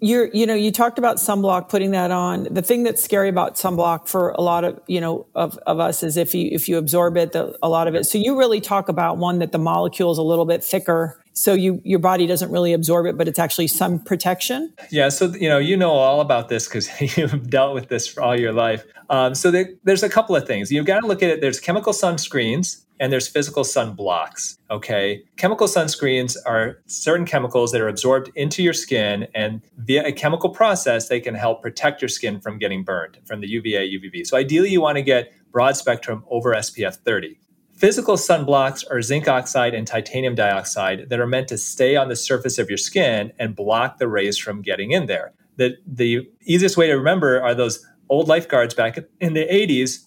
[0.00, 3.56] You're you know you talked about sunblock putting that on the thing that's scary about
[3.56, 6.78] sunblock for a lot of you know of, of us is if you if you
[6.78, 9.58] absorb it the, a lot of it so you really talk about one that the
[9.58, 13.26] molecule is a little bit thicker so you your body doesn't really absorb it but
[13.26, 17.50] it's actually sun protection Yeah, so you know you know all about this because you've
[17.50, 18.84] dealt with this for all your life.
[19.10, 21.40] Um, so there, there's a couple of things you've got to look at it.
[21.40, 24.58] There's chemical sunscreens and there's physical sun blocks.
[24.70, 30.12] Okay, chemical sunscreens are certain chemicals that are absorbed into your skin, and via a
[30.12, 34.26] chemical process, they can help protect your skin from getting burned from the UVA, UVB.
[34.26, 37.38] So ideally, you want to get broad spectrum over SPF 30.
[37.74, 42.16] Physical sunblocks are zinc oxide and titanium dioxide that are meant to stay on the
[42.16, 45.32] surface of your skin and block the rays from getting in there.
[45.56, 50.06] The, the easiest way to remember are those old lifeguards back in the 80s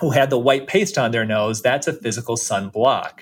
[0.00, 1.62] who had the white paste on their nose.
[1.62, 3.20] That's a physical sunblock.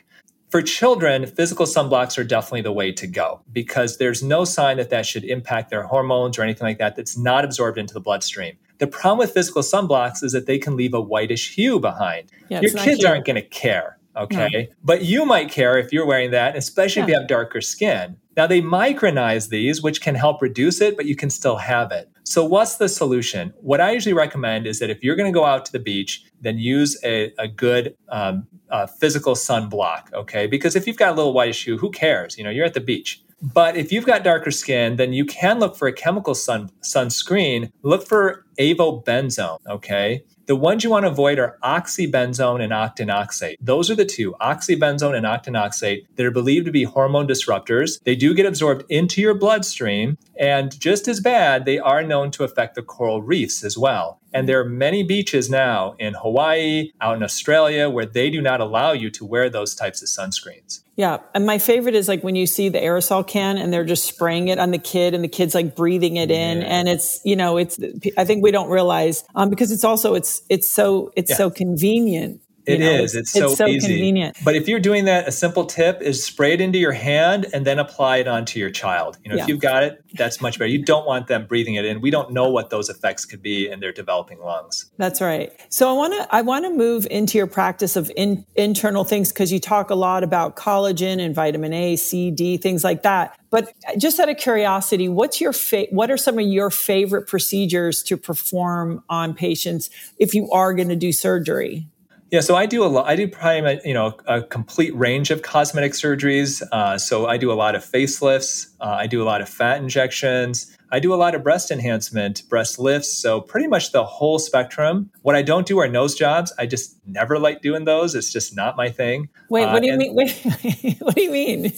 [0.51, 4.89] For children, physical sunblocks are definitely the way to go because there's no sign that
[4.89, 8.57] that should impact their hormones or anything like that that's not absorbed into the bloodstream.
[8.79, 12.31] The problem with physical sunblocks is that they can leave a whitish hue behind.
[12.49, 14.70] Yeah, Your kids aren't going to care, okay?
[14.83, 18.16] But you might care if you're wearing that, especially if you have darker skin.
[18.37, 22.09] Now, they micronize these, which can help reduce it, but you can still have it.
[22.29, 23.55] So, what's the solution?
[23.62, 26.26] What I usually recommend is that if you're going to go out to the beach,
[26.43, 30.47] then use a, a good um, uh, physical sunblock, okay?
[30.47, 32.37] Because if you've got a little whitish hue, who cares?
[32.37, 33.22] You know, you're at the beach.
[33.41, 37.72] But if you've got darker skin, then you can look for a chemical sun sunscreen.
[37.83, 40.22] Look for avobenzone, okay?
[40.49, 43.57] The ones you want to avoid are oxybenzone and octinoxate.
[43.61, 48.03] Those are the two, oxybenzone and octinoxate, that are believed to be hormone disruptors.
[48.05, 52.44] They do get absorbed into your bloodstream, and just as bad, they are known to
[52.44, 54.20] affect the coral reefs as well.
[54.32, 58.62] And there are many beaches now in Hawaii, out in Australia, where they do not
[58.62, 60.82] allow you to wear those types of sunscreens.
[60.99, 61.18] Yeah.
[61.32, 64.49] And my favorite is like when you see the aerosol can and they're just spraying
[64.49, 66.61] it on the kid and the kid's like breathing it in.
[66.64, 67.78] And it's, you know, it's,
[68.16, 71.36] I think we don't realize, um, because it's also, it's, it's so, it's Yeah.
[71.36, 72.40] so convenient.
[72.68, 73.14] It is.
[73.14, 73.86] know, It's, so, easy.
[73.88, 74.36] convenient.
[74.44, 77.66] But if you're doing that, a simple tip is spray it into your hand and
[77.66, 79.18] then apply it onto your child.
[79.24, 79.42] You know, Yeah.
[79.42, 80.70] if you've got it, that's much better.
[80.70, 82.00] You don't want them breathing it in.
[82.00, 84.90] We don't know what those effects could be in their developing lungs.
[84.98, 85.52] That's right.
[85.68, 89.32] So I want to I want to move into your practice of in, internal things
[89.32, 93.38] because you talk a lot about collagen and vitamin A, C, D, things like that.
[93.50, 98.02] But just out of curiosity, what's your fa- what are some of your favorite procedures
[98.04, 99.88] to perform on patients
[100.18, 101.86] if you are going to do surgery?
[102.31, 103.07] Yeah, so I do a lot.
[103.07, 106.62] I do probably you know a complete range of cosmetic surgeries.
[106.72, 108.68] Uh, so I do a lot of facelifts.
[108.81, 110.76] Uh, I do a lot of fat injections.
[110.91, 113.12] I do a lot of breast enhancement, breast lifts.
[113.12, 115.11] So pretty much the whole spectrum.
[115.22, 116.53] What I don't do are nose jobs.
[116.59, 118.14] I just never like doing those.
[118.14, 119.29] It's just not my thing.
[119.51, 120.14] Wait, Uh, what do you and mean?
[120.14, 121.72] Wait, what do you mean?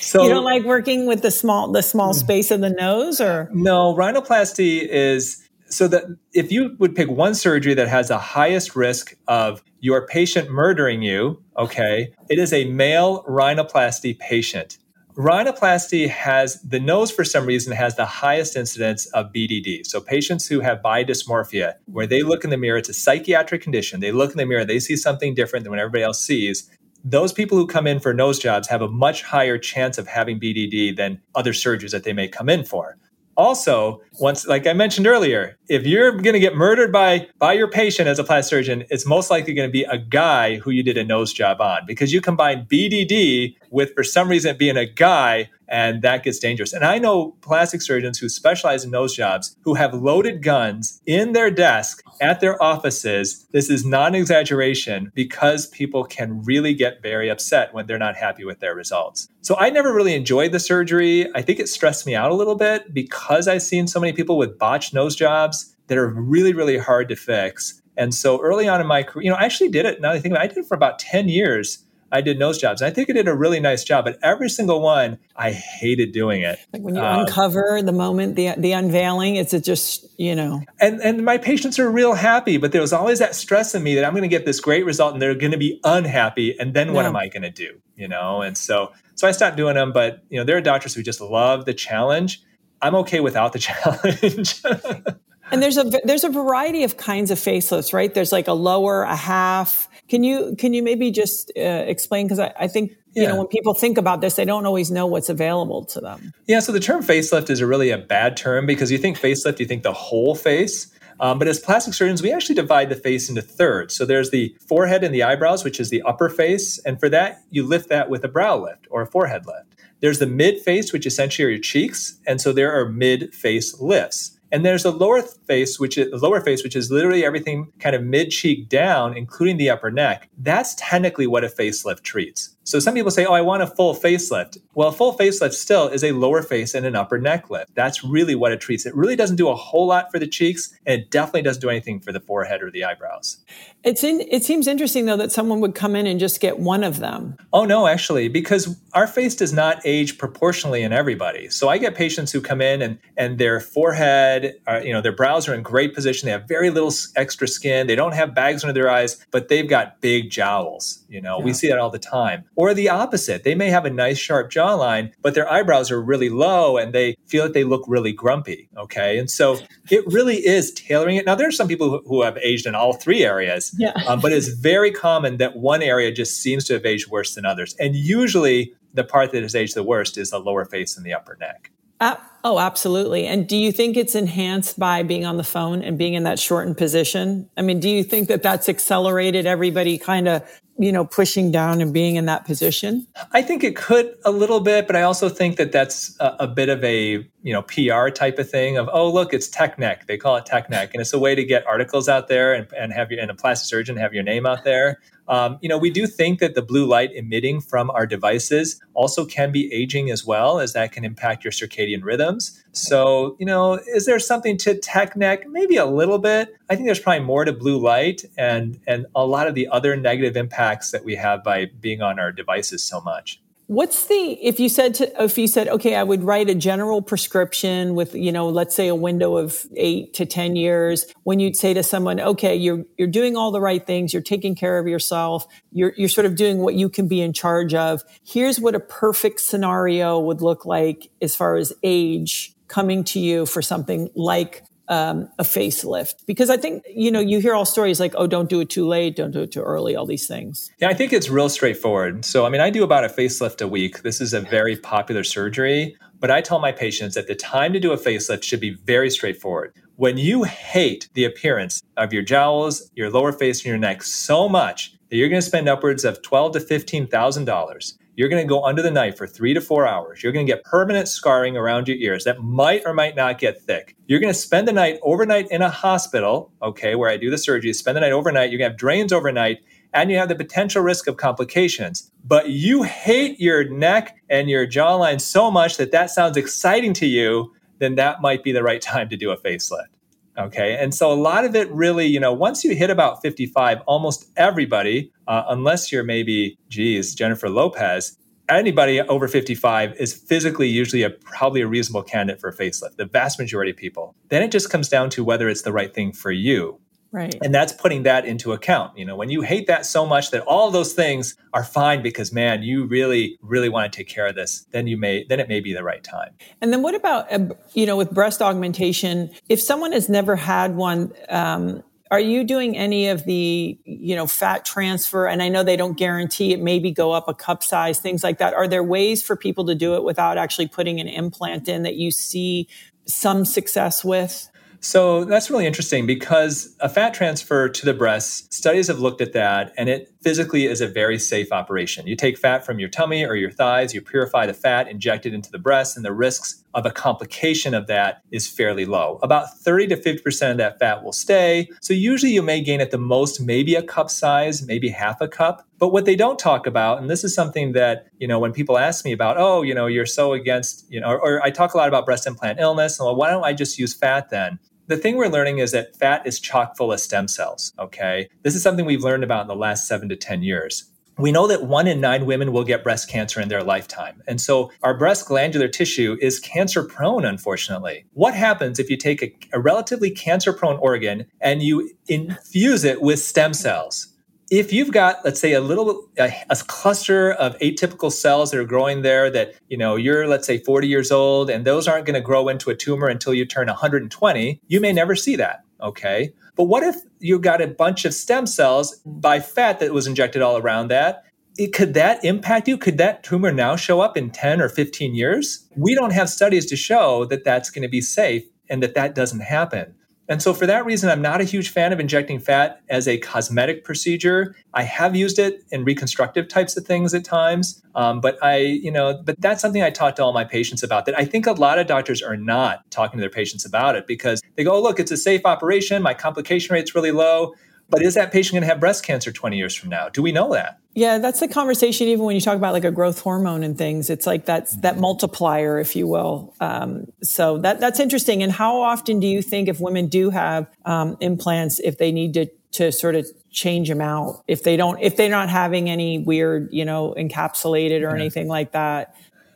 [0.00, 3.48] So you don't like working with the small the small space of the nose, or
[3.52, 5.43] No, rhinoplasty is
[5.74, 10.06] so that if you would pick one surgery that has the highest risk of your
[10.06, 14.78] patient murdering you, okay, it is a male rhinoplasty patient.
[15.16, 19.86] Rhinoplasty has the nose for some reason has the highest incidence of BDD.
[19.86, 23.62] So patients who have body dysmorphia, where they look in the mirror, it's a psychiatric
[23.62, 24.00] condition.
[24.00, 26.68] They look in the mirror, they see something different than what everybody else sees.
[27.04, 30.40] Those people who come in for nose jobs have a much higher chance of having
[30.40, 32.96] BDD than other surgeries that they may come in for.
[33.36, 37.68] Also, once like I mentioned earlier, if you're going to get murdered by by your
[37.68, 40.82] patient as a plastic surgeon, it's most likely going to be a guy who you
[40.82, 44.86] did a nose job on because you combine BDD with for some reason being a
[44.86, 46.72] guy and that gets dangerous.
[46.72, 51.32] And I know plastic surgeons who specialize in nose jobs who have loaded guns in
[51.32, 53.48] their desk at their offices.
[53.52, 58.14] This is not an exaggeration because people can really get very upset when they're not
[58.14, 59.28] happy with their results.
[59.40, 61.28] So I never really enjoyed the surgery.
[61.34, 64.38] I think it stressed me out a little bit because I've seen so many people
[64.38, 67.82] with botched nose jobs that are really, really hard to fix.
[67.96, 70.00] And so early on in my career, you know, I actually did it.
[70.00, 71.84] Now I think about it, I did it for about 10 years
[72.14, 72.80] I did nose jobs.
[72.80, 76.42] I think I did a really nice job, but every single one, I hated doing
[76.42, 76.60] it.
[76.72, 80.62] Like when you um, uncover the moment, the the unveiling, it's just you know.
[80.80, 83.96] And and my patients are real happy, but there was always that stress in me
[83.96, 86.72] that I'm going to get this great result, and they're going to be unhappy, and
[86.72, 87.80] then what am I going to do?
[87.96, 89.90] You know, and so so I stopped doing them.
[89.90, 92.42] But you know, there are doctors who just love the challenge.
[92.80, 94.62] I'm okay without the challenge.
[95.54, 98.12] and there's a there's a variety of kinds of facelifts, right?
[98.12, 102.26] There's like a lower, a half can you can you maybe just uh, explain?
[102.26, 103.28] Because I, I, think you yeah.
[103.28, 106.32] know when people think about this, they don't always know what's available to them.
[106.46, 106.60] Yeah.
[106.60, 109.66] So the term facelift is a really a bad term because you think facelift, you
[109.66, 110.90] think the whole face.
[111.20, 113.94] Um, but as plastic surgeons, we actually divide the face into thirds.
[113.94, 117.42] So there's the forehead and the eyebrows, which is the upper face, and for that
[117.50, 119.74] you lift that with a brow lift or a forehead lift.
[120.00, 123.80] There's the mid face, which essentially are your cheeks, and so there are mid face
[123.80, 124.33] lifts.
[124.52, 127.96] And there's a lower face, which is the lower face, which is literally everything kind
[127.96, 130.28] of mid cheek down, including the upper neck.
[130.38, 132.53] That's technically what a facelift treats.
[132.64, 134.58] So some people say, oh, I want a full facelift.
[134.74, 137.74] Well, a full facelift still is a lower face and an upper neck lift.
[137.74, 138.86] That's really what it treats.
[138.86, 141.68] It really doesn't do a whole lot for the cheeks, and it definitely doesn't do
[141.68, 143.38] anything for the forehead or the eyebrows.
[143.84, 146.82] It's in, it seems interesting though that someone would come in and just get one
[146.82, 147.36] of them.
[147.52, 151.50] Oh no, actually, because our face does not age proportionally in everybody.
[151.50, 155.12] So I get patients who come in and and their forehead, are, you know, their
[155.12, 156.26] brows are in great position.
[156.26, 157.86] They have very little extra skin.
[157.86, 161.04] They don't have bags under their eyes, but they've got big jowls.
[161.10, 161.44] You know, yeah.
[161.44, 163.44] we see that all the time or the opposite.
[163.44, 167.16] They may have a nice sharp jawline, but their eyebrows are really low and they
[167.26, 168.68] feel that they look really grumpy.
[168.76, 169.18] Okay.
[169.18, 169.58] And so
[169.90, 171.26] it really is tailoring it.
[171.26, 173.92] Now, there are some people who have aged in all three areas, yeah.
[174.06, 177.44] um, but it's very common that one area just seems to have aged worse than
[177.44, 177.74] others.
[177.78, 181.12] And usually the part that has aged the worst is the lower face and the
[181.12, 181.70] upper neck.
[182.00, 183.26] Uh, oh, absolutely.
[183.26, 186.38] And do you think it's enhanced by being on the phone and being in that
[186.38, 187.48] shortened position?
[187.56, 190.42] I mean, do you think that that's accelerated everybody kind of
[190.78, 193.06] you know, pushing down and being in that position?
[193.32, 196.46] I think it could a little bit, but I also think that that's a, a,
[196.48, 200.06] bit of a, you know, PR type of thing of, oh, look, it's tech neck.
[200.06, 200.90] They call it tech neck.
[200.92, 203.34] And it's a way to get articles out there and, and have your, and a
[203.34, 205.00] plastic surgeon have your name out there.
[205.28, 209.24] Um, you know, we do think that the blue light emitting from our devices also
[209.24, 212.62] can be aging as well, as that can impact your circadian rhythms.
[212.72, 215.48] So, you know, is there something to tech neck?
[215.48, 216.54] Maybe a little bit.
[216.68, 219.96] I think there's probably more to blue light and and a lot of the other
[219.96, 223.40] negative impacts that we have by being on our devices so much.
[223.66, 227.00] What's the if you said to if you said okay I would write a general
[227.00, 231.56] prescription with you know let's say a window of 8 to 10 years when you'd
[231.56, 234.86] say to someone okay you're you're doing all the right things you're taking care of
[234.86, 238.74] yourself you're you're sort of doing what you can be in charge of here's what
[238.74, 244.10] a perfect scenario would look like as far as age coming to you for something
[244.14, 246.26] like um, a facelift.
[246.26, 248.86] Because I think you know you hear all stories like oh don't do it too
[248.86, 250.70] late don't do it too early all these things.
[250.78, 252.24] Yeah I think it's real straightforward.
[252.24, 254.02] So I mean I do about a facelift a week.
[254.02, 257.80] This is a very popular surgery but I tell my patients that the time to
[257.80, 259.74] do a facelift should be very straightforward.
[259.96, 264.48] When you hate the appearance of your jowls your lower face and your neck so
[264.48, 268.42] much that you're going to spend upwards of twelve to fifteen thousand dollars you're going
[268.42, 270.22] to go under the knife for three to four hours.
[270.22, 273.60] You're going to get permanent scarring around your ears that might or might not get
[273.60, 273.96] thick.
[274.06, 277.38] You're going to spend the night overnight in a hospital, okay, where I do the
[277.38, 277.72] surgery.
[277.72, 278.50] Spend the night overnight.
[278.50, 279.58] You're going to have drains overnight,
[279.92, 282.10] and you have the potential risk of complications.
[282.24, 287.06] But you hate your neck and your jawline so much that that sounds exciting to
[287.06, 289.93] you, then that might be the right time to do a facelift.
[290.36, 290.76] Okay.
[290.76, 294.28] And so a lot of it really, you know, once you hit about 55, almost
[294.36, 298.16] everybody, uh, unless you're maybe, geez, Jennifer Lopez,
[298.48, 303.06] anybody over 55 is physically usually a probably a reasonable candidate for a facelift the
[303.06, 306.12] vast majority of people then it just comes down to whether it's the right thing
[306.12, 306.78] for you
[307.14, 307.36] Right.
[307.44, 308.98] And that's putting that into account.
[308.98, 312.32] You know, when you hate that so much that all those things are fine because
[312.32, 315.48] man, you really, really want to take care of this, then you may, then it
[315.48, 316.30] may be the right time.
[316.60, 320.74] And then what about, uh, you know, with breast augmentation, if someone has never had
[320.74, 325.28] one, um, are you doing any of the, you know, fat transfer?
[325.28, 328.38] And I know they don't guarantee it, maybe go up a cup size, things like
[328.38, 328.54] that.
[328.54, 331.94] Are there ways for people to do it without actually putting an implant in that
[331.94, 332.66] you see
[333.06, 334.50] some success with?
[334.84, 339.32] So that's really interesting because a fat transfer to the breast, studies have looked at
[339.32, 342.06] that and it physically is a very safe operation.
[342.06, 345.32] You take fat from your tummy or your thighs, you purify the fat, inject it
[345.32, 349.18] into the breast, and the risks of a complication of that is fairly low.
[349.22, 351.66] About 30 to 50% of that fat will stay.
[351.80, 355.28] So usually you may gain at the most maybe a cup size, maybe half a
[355.28, 355.66] cup.
[355.78, 358.76] But what they don't talk about, and this is something that, you know, when people
[358.76, 361.72] ask me about, oh, you know, you're so against, you know, or, or I talk
[361.72, 363.00] a lot about breast implant illness.
[363.00, 364.58] Well, why don't I just use fat then?
[364.86, 367.72] The thing we're learning is that fat is chock full of stem cells.
[367.78, 368.28] Okay.
[368.42, 370.90] This is something we've learned about in the last seven to 10 years.
[371.16, 374.20] We know that one in nine women will get breast cancer in their lifetime.
[374.26, 378.04] And so our breast glandular tissue is cancer prone, unfortunately.
[378.14, 383.00] What happens if you take a, a relatively cancer prone organ and you infuse it
[383.00, 384.08] with stem cells?
[384.50, 388.64] If you've got let's say a little a, a, cluster of atypical cells that are
[388.64, 392.14] growing there that you know you're let's say 40 years old and those aren't going
[392.14, 396.32] to grow into a tumor until you turn 120 you may never see that okay?
[396.56, 400.42] But what if you got a bunch of stem cells by fat that was injected
[400.42, 401.24] all around that?
[401.56, 402.76] It, could that impact you?
[402.76, 405.68] Could that tumor now show up in 10 or 15 years?
[405.76, 409.14] We don't have studies to show that that's going to be safe and that that
[409.14, 409.94] doesn't happen
[410.28, 413.18] and so, for that reason, I'm not a huge fan of injecting fat as a
[413.18, 414.56] cosmetic procedure.
[414.72, 418.90] I have used it in reconstructive types of things at times, um, but I, you
[418.90, 421.04] know, but that's something I talk to all my patients about.
[421.04, 424.06] That I think a lot of doctors are not talking to their patients about it
[424.06, 426.02] because they go, "Oh, look, it's a safe operation.
[426.02, 427.52] My complication rate's really low."
[427.88, 430.08] But is that patient going to have breast cancer 20 years from now?
[430.08, 430.78] Do we know that?
[430.94, 432.06] Yeah, that's the conversation.
[432.08, 434.98] Even when you talk about like a growth hormone and things, it's like that's that
[434.98, 436.54] multiplier, if you will.
[436.60, 438.42] Um, so that that's interesting.
[438.42, 442.34] And how often do you think if women do have um, implants, if they need
[442.34, 446.18] to to sort of change them out, if they don't, if they're not having any
[446.18, 449.14] weird, you know, encapsulated or anything like that?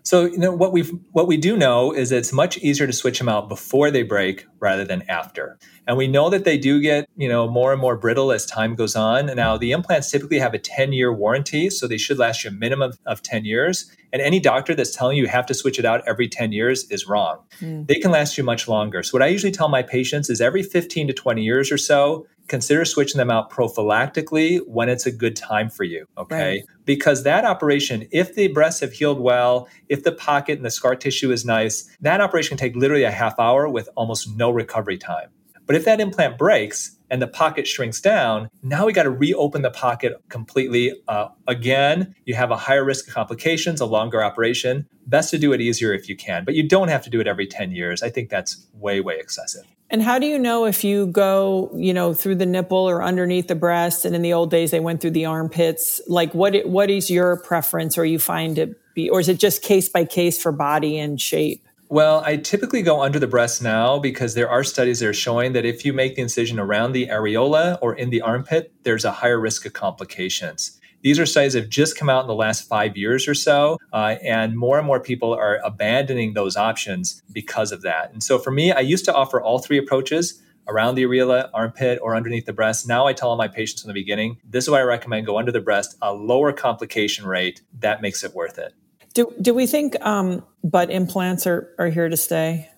[0.08, 3.18] So, you know, what we what we do know is it's much easier to switch
[3.18, 5.58] them out before they break rather than after.
[5.86, 8.74] And we know that they do get, you know, more and more brittle as time
[8.74, 9.26] goes on.
[9.26, 12.92] Now, the implants typically have a 10-year warranty, so they should last you a minimum
[13.04, 13.94] of 10 years.
[14.10, 16.90] And any doctor that's telling you you have to switch it out every 10 years
[16.90, 17.44] is wrong.
[17.60, 17.86] Mm.
[17.86, 19.02] They can last you much longer.
[19.02, 22.26] So what I usually tell my patients is every 15 to 20 years or so,
[22.48, 26.06] consider switching them out prophylactically when it's a good time for you.
[26.16, 26.36] Okay.
[26.36, 26.62] Right.
[26.84, 30.96] Because that operation, if the breasts have healed well, if the pocket and the scar
[30.96, 34.98] tissue is nice, that operation can take literally a half hour with almost no recovery
[34.98, 35.28] time.
[35.66, 39.60] But if that implant breaks and the pocket shrinks down, now we got to reopen
[39.60, 40.94] the pocket completely.
[41.06, 44.86] Uh, again, you have a higher risk of complications, a longer operation.
[45.06, 47.26] Best to do it easier if you can, but you don't have to do it
[47.26, 48.02] every 10 years.
[48.02, 49.64] I think that's way, way excessive.
[49.90, 53.48] And how do you know if you go, you know, through the nipple or underneath
[53.48, 54.04] the breast?
[54.04, 56.00] And in the old days, they went through the armpits.
[56.06, 59.62] Like, what what is your preference, or you find it be, or is it just
[59.62, 61.64] case by case for body and shape?
[61.90, 65.54] Well, I typically go under the breast now because there are studies that are showing
[65.54, 69.12] that if you make the incision around the areola or in the armpit, there's a
[69.12, 70.77] higher risk of complications.
[71.02, 73.78] These are studies that have just come out in the last five years or so,
[73.92, 78.12] uh, and more and more people are abandoning those options because of that.
[78.12, 81.98] And so for me, I used to offer all three approaches around the areola, armpit,
[82.02, 82.86] or underneath the breast.
[82.86, 85.38] Now I tell all my patients in the beginning, this is why I recommend go
[85.38, 87.62] under the breast, a lower complication rate.
[87.78, 88.74] That makes it worth it.
[89.14, 92.70] Do, do we think um, butt implants are, are here to stay?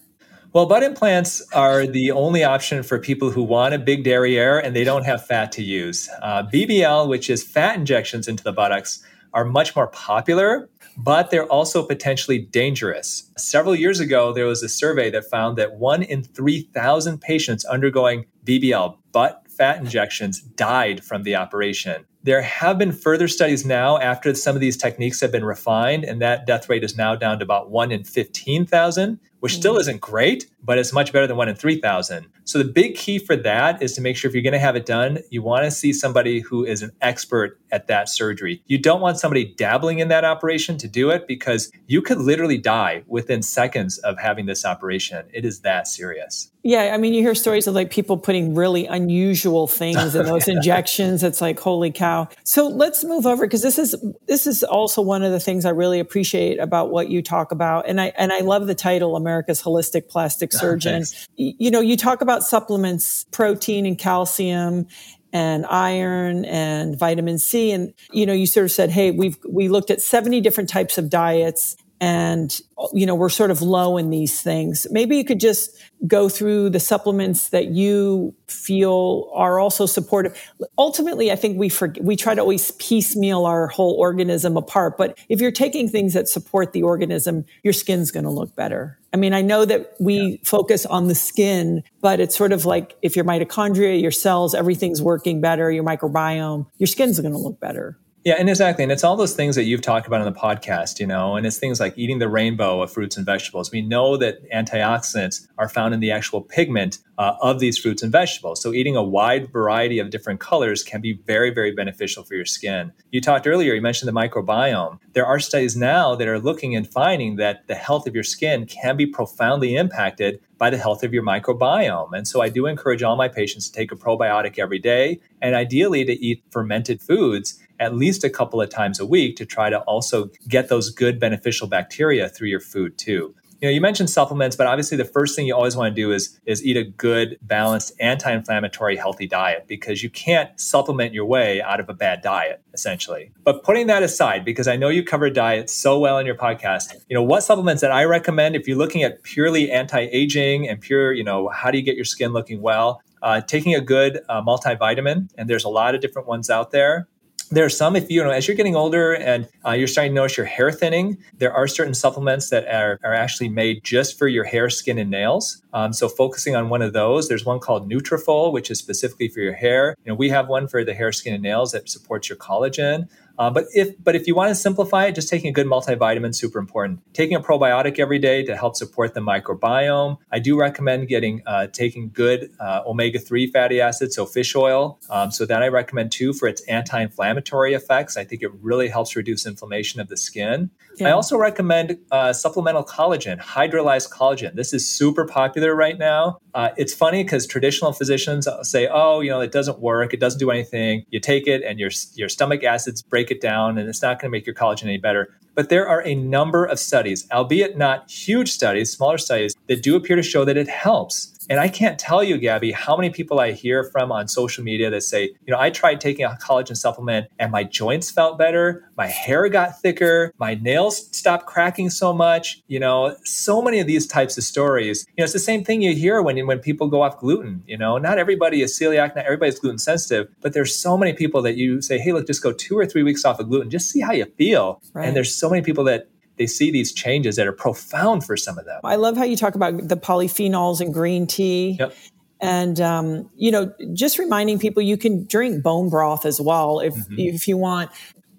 [0.52, 4.74] Well, butt implants are the only option for people who want a big derriere and
[4.74, 6.10] they don't have fat to use.
[6.22, 9.00] Uh, BBL, which is fat injections into the buttocks,
[9.32, 13.30] are much more popular, but they're also potentially dangerous.
[13.38, 18.26] Several years ago, there was a survey that found that one in 3,000 patients undergoing
[18.44, 22.04] BBL, butt fat injections, died from the operation.
[22.24, 26.20] There have been further studies now after some of these techniques have been refined, and
[26.20, 29.80] that death rate is now down to about one in 15,000 which still mm.
[29.80, 32.26] isn't great, but it's much better than one in 3,000.
[32.44, 34.76] So the big key for that is to make sure if you're going to have
[34.76, 38.62] it done, you want to see somebody who is an expert at that surgery.
[38.66, 42.58] You don't want somebody dabbling in that operation to do it because you could literally
[42.58, 45.26] die within seconds of having this operation.
[45.32, 46.50] It is that serious.
[46.62, 50.46] Yeah, I mean, you hear stories of like people putting really unusual things in those
[50.46, 51.22] injections.
[51.22, 52.28] It's like, holy cow.
[52.44, 53.94] So let's move over because this is
[54.26, 57.88] this is also one of the things I really appreciate about what you talk about,
[57.88, 61.04] and I and I love the title America's Holistic Plastic oh, Surgeon.
[61.04, 64.86] Oh, you know, you talk about supplements, protein and calcium,
[65.32, 67.70] and iron and vitamin C.
[67.70, 70.98] And, you know, you sort of said, Hey, we've, we looked at 70 different types
[70.98, 72.60] of diets and
[72.94, 74.86] you know we're sort of low in these things.
[74.90, 80.36] Maybe you could just go through the supplements that you feel are also supportive.
[80.78, 84.96] Ultimately i think we forget, we try to always piecemeal our whole organism apart.
[84.96, 88.98] But if you're taking things that support the organism your skin's going to look better.
[89.12, 90.36] I mean i know that we yeah.
[90.44, 95.02] focus on the skin but it's sort of like if your mitochondria your cells everything's
[95.02, 98.82] working better your microbiome your skin's going to look better yeah, and exactly.
[98.82, 101.46] And it's all those things that you've talked about on the podcast, you know, and
[101.46, 103.72] it's things like eating the rainbow of fruits and vegetables.
[103.72, 108.12] We know that antioxidants are found in the actual pigment uh, of these fruits and
[108.12, 108.60] vegetables.
[108.62, 112.44] So eating a wide variety of different colors can be very, very beneficial for your
[112.44, 112.92] skin.
[113.10, 114.98] You talked earlier, you mentioned the microbiome.
[115.14, 118.66] There are studies now that are looking and finding that the health of your skin
[118.66, 122.12] can be profoundly impacted by the health of your microbiome.
[122.12, 125.54] And so I do encourage all my patients to take a probiotic every day and
[125.54, 129.70] ideally to eat fermented foods at least a couple of times a week to try
[129.70, 133.34] to also get those good beneficial bacteria through your food too.
[133.60, 136.12] You know, you mentioned supplements, but obviously the first thing you always want to do
[136.12, 141.60] is is eat a good, balanced, anti-inflammatory, healthy diet because you can't supplement your way
[141.60, 143.32] out of a bad diet, essentially.
[143.44, 146.94] But putting that aside, because I know you cover diet so well in your podcast,
[147.10, 151.12] you know, what supplements that I recommend if you're looking at purely anti-aging and pure,
[151.12, 153.02] you know, how do you get your skin looking well?
[153.20, 157.08] Uh, taking a good uh, multivitamin, and there's a lot of different ones out there
[157.50, 160.14] there are some if you know as you're getting older and uh, you're starting to
[160.14, 164.28] notice your hair thinning there are certain supplements that are, are actually made just for
[164.28, 165.62] your hair skin and nails.
[165.72, 169.40] Um, so focusing on one of those there's one called nutrafol which is specifically for
[169.40, 169.96] your hair.
[170.04, 173.08] You know we have one for the hair skin and nails that supports your collagen
[173.40, 176.34] uh, but if but if you want to simplify it, just taking a good multivitamin
[176.34, 177.00] super important.
[177.14, 180.18] Taking a probiotic every day to help support the microbiome.
[180.30, 185.00] I do recommend getting uh, taking good uh, omega three fatty acids, so fish oil.
[185.08, 188.18] Um, so that I recommend too for its anti-inflammatory effects.
[188.18, 190.68] I think it really helps reduce inflammation of the skin.
[191.00, 191.08] Yeah.
[191.08, 194.54] I also recommend uh, supplemental collagen, hydrolyzed collagen.
[194.54, 196.38] This is super popular right now.
[196.54, 200.12] Uh, it's funny because traditional physicians say, "Oh, you know, it doesn't work.
[200.12, 201.04] It doesn't do anything.
[201.10, 204.30] You take it, and your your stomach acids break it down, and it's not going
[204.30, 208.10] to make your collagen any better." But there are a number of studies, albeit not
[208.10, 211.34] huge studies, smaller studies, that do appear to show that it helps.
[211.50, 214.88] And I can't tell you, Gabby, how many people I hear from on social media
[214.88, 218.88] that say, you know, I tried taking a collagen supplement and my joints felt better,
[218.96, 222.62] my hair got thicker, my nails stopped cracking so much.
[222.68, 225.04] You know, so many of these types of stories.
[225.08, 227.64] You know, it's the same thing you hear when when people go off gluten.
[227.66, 231.42] You know, not everybody is celiac, not everybody's gluten sensitive, but there's so many people
[231.42, 233.90] that you say, hey, look, just go two or three weeks off of gluten, just
[233.90, 234.80] see how you feel.
[234.94, 235.08] Right.
[235.08, 236.06] And there's so many people that
[236.40, 238.80] they see these changes that are profound for some of them.
[238.82, 241.76] I love how you talk about the polyphenols in green tea.
[241.78, 241.94] Yep.
[242.40, 246.94] And um, you know, just reminding people you can drink bone broth as well if
[246.94, 247.18] mm-hmm.
[247.18, 247.90] if you want.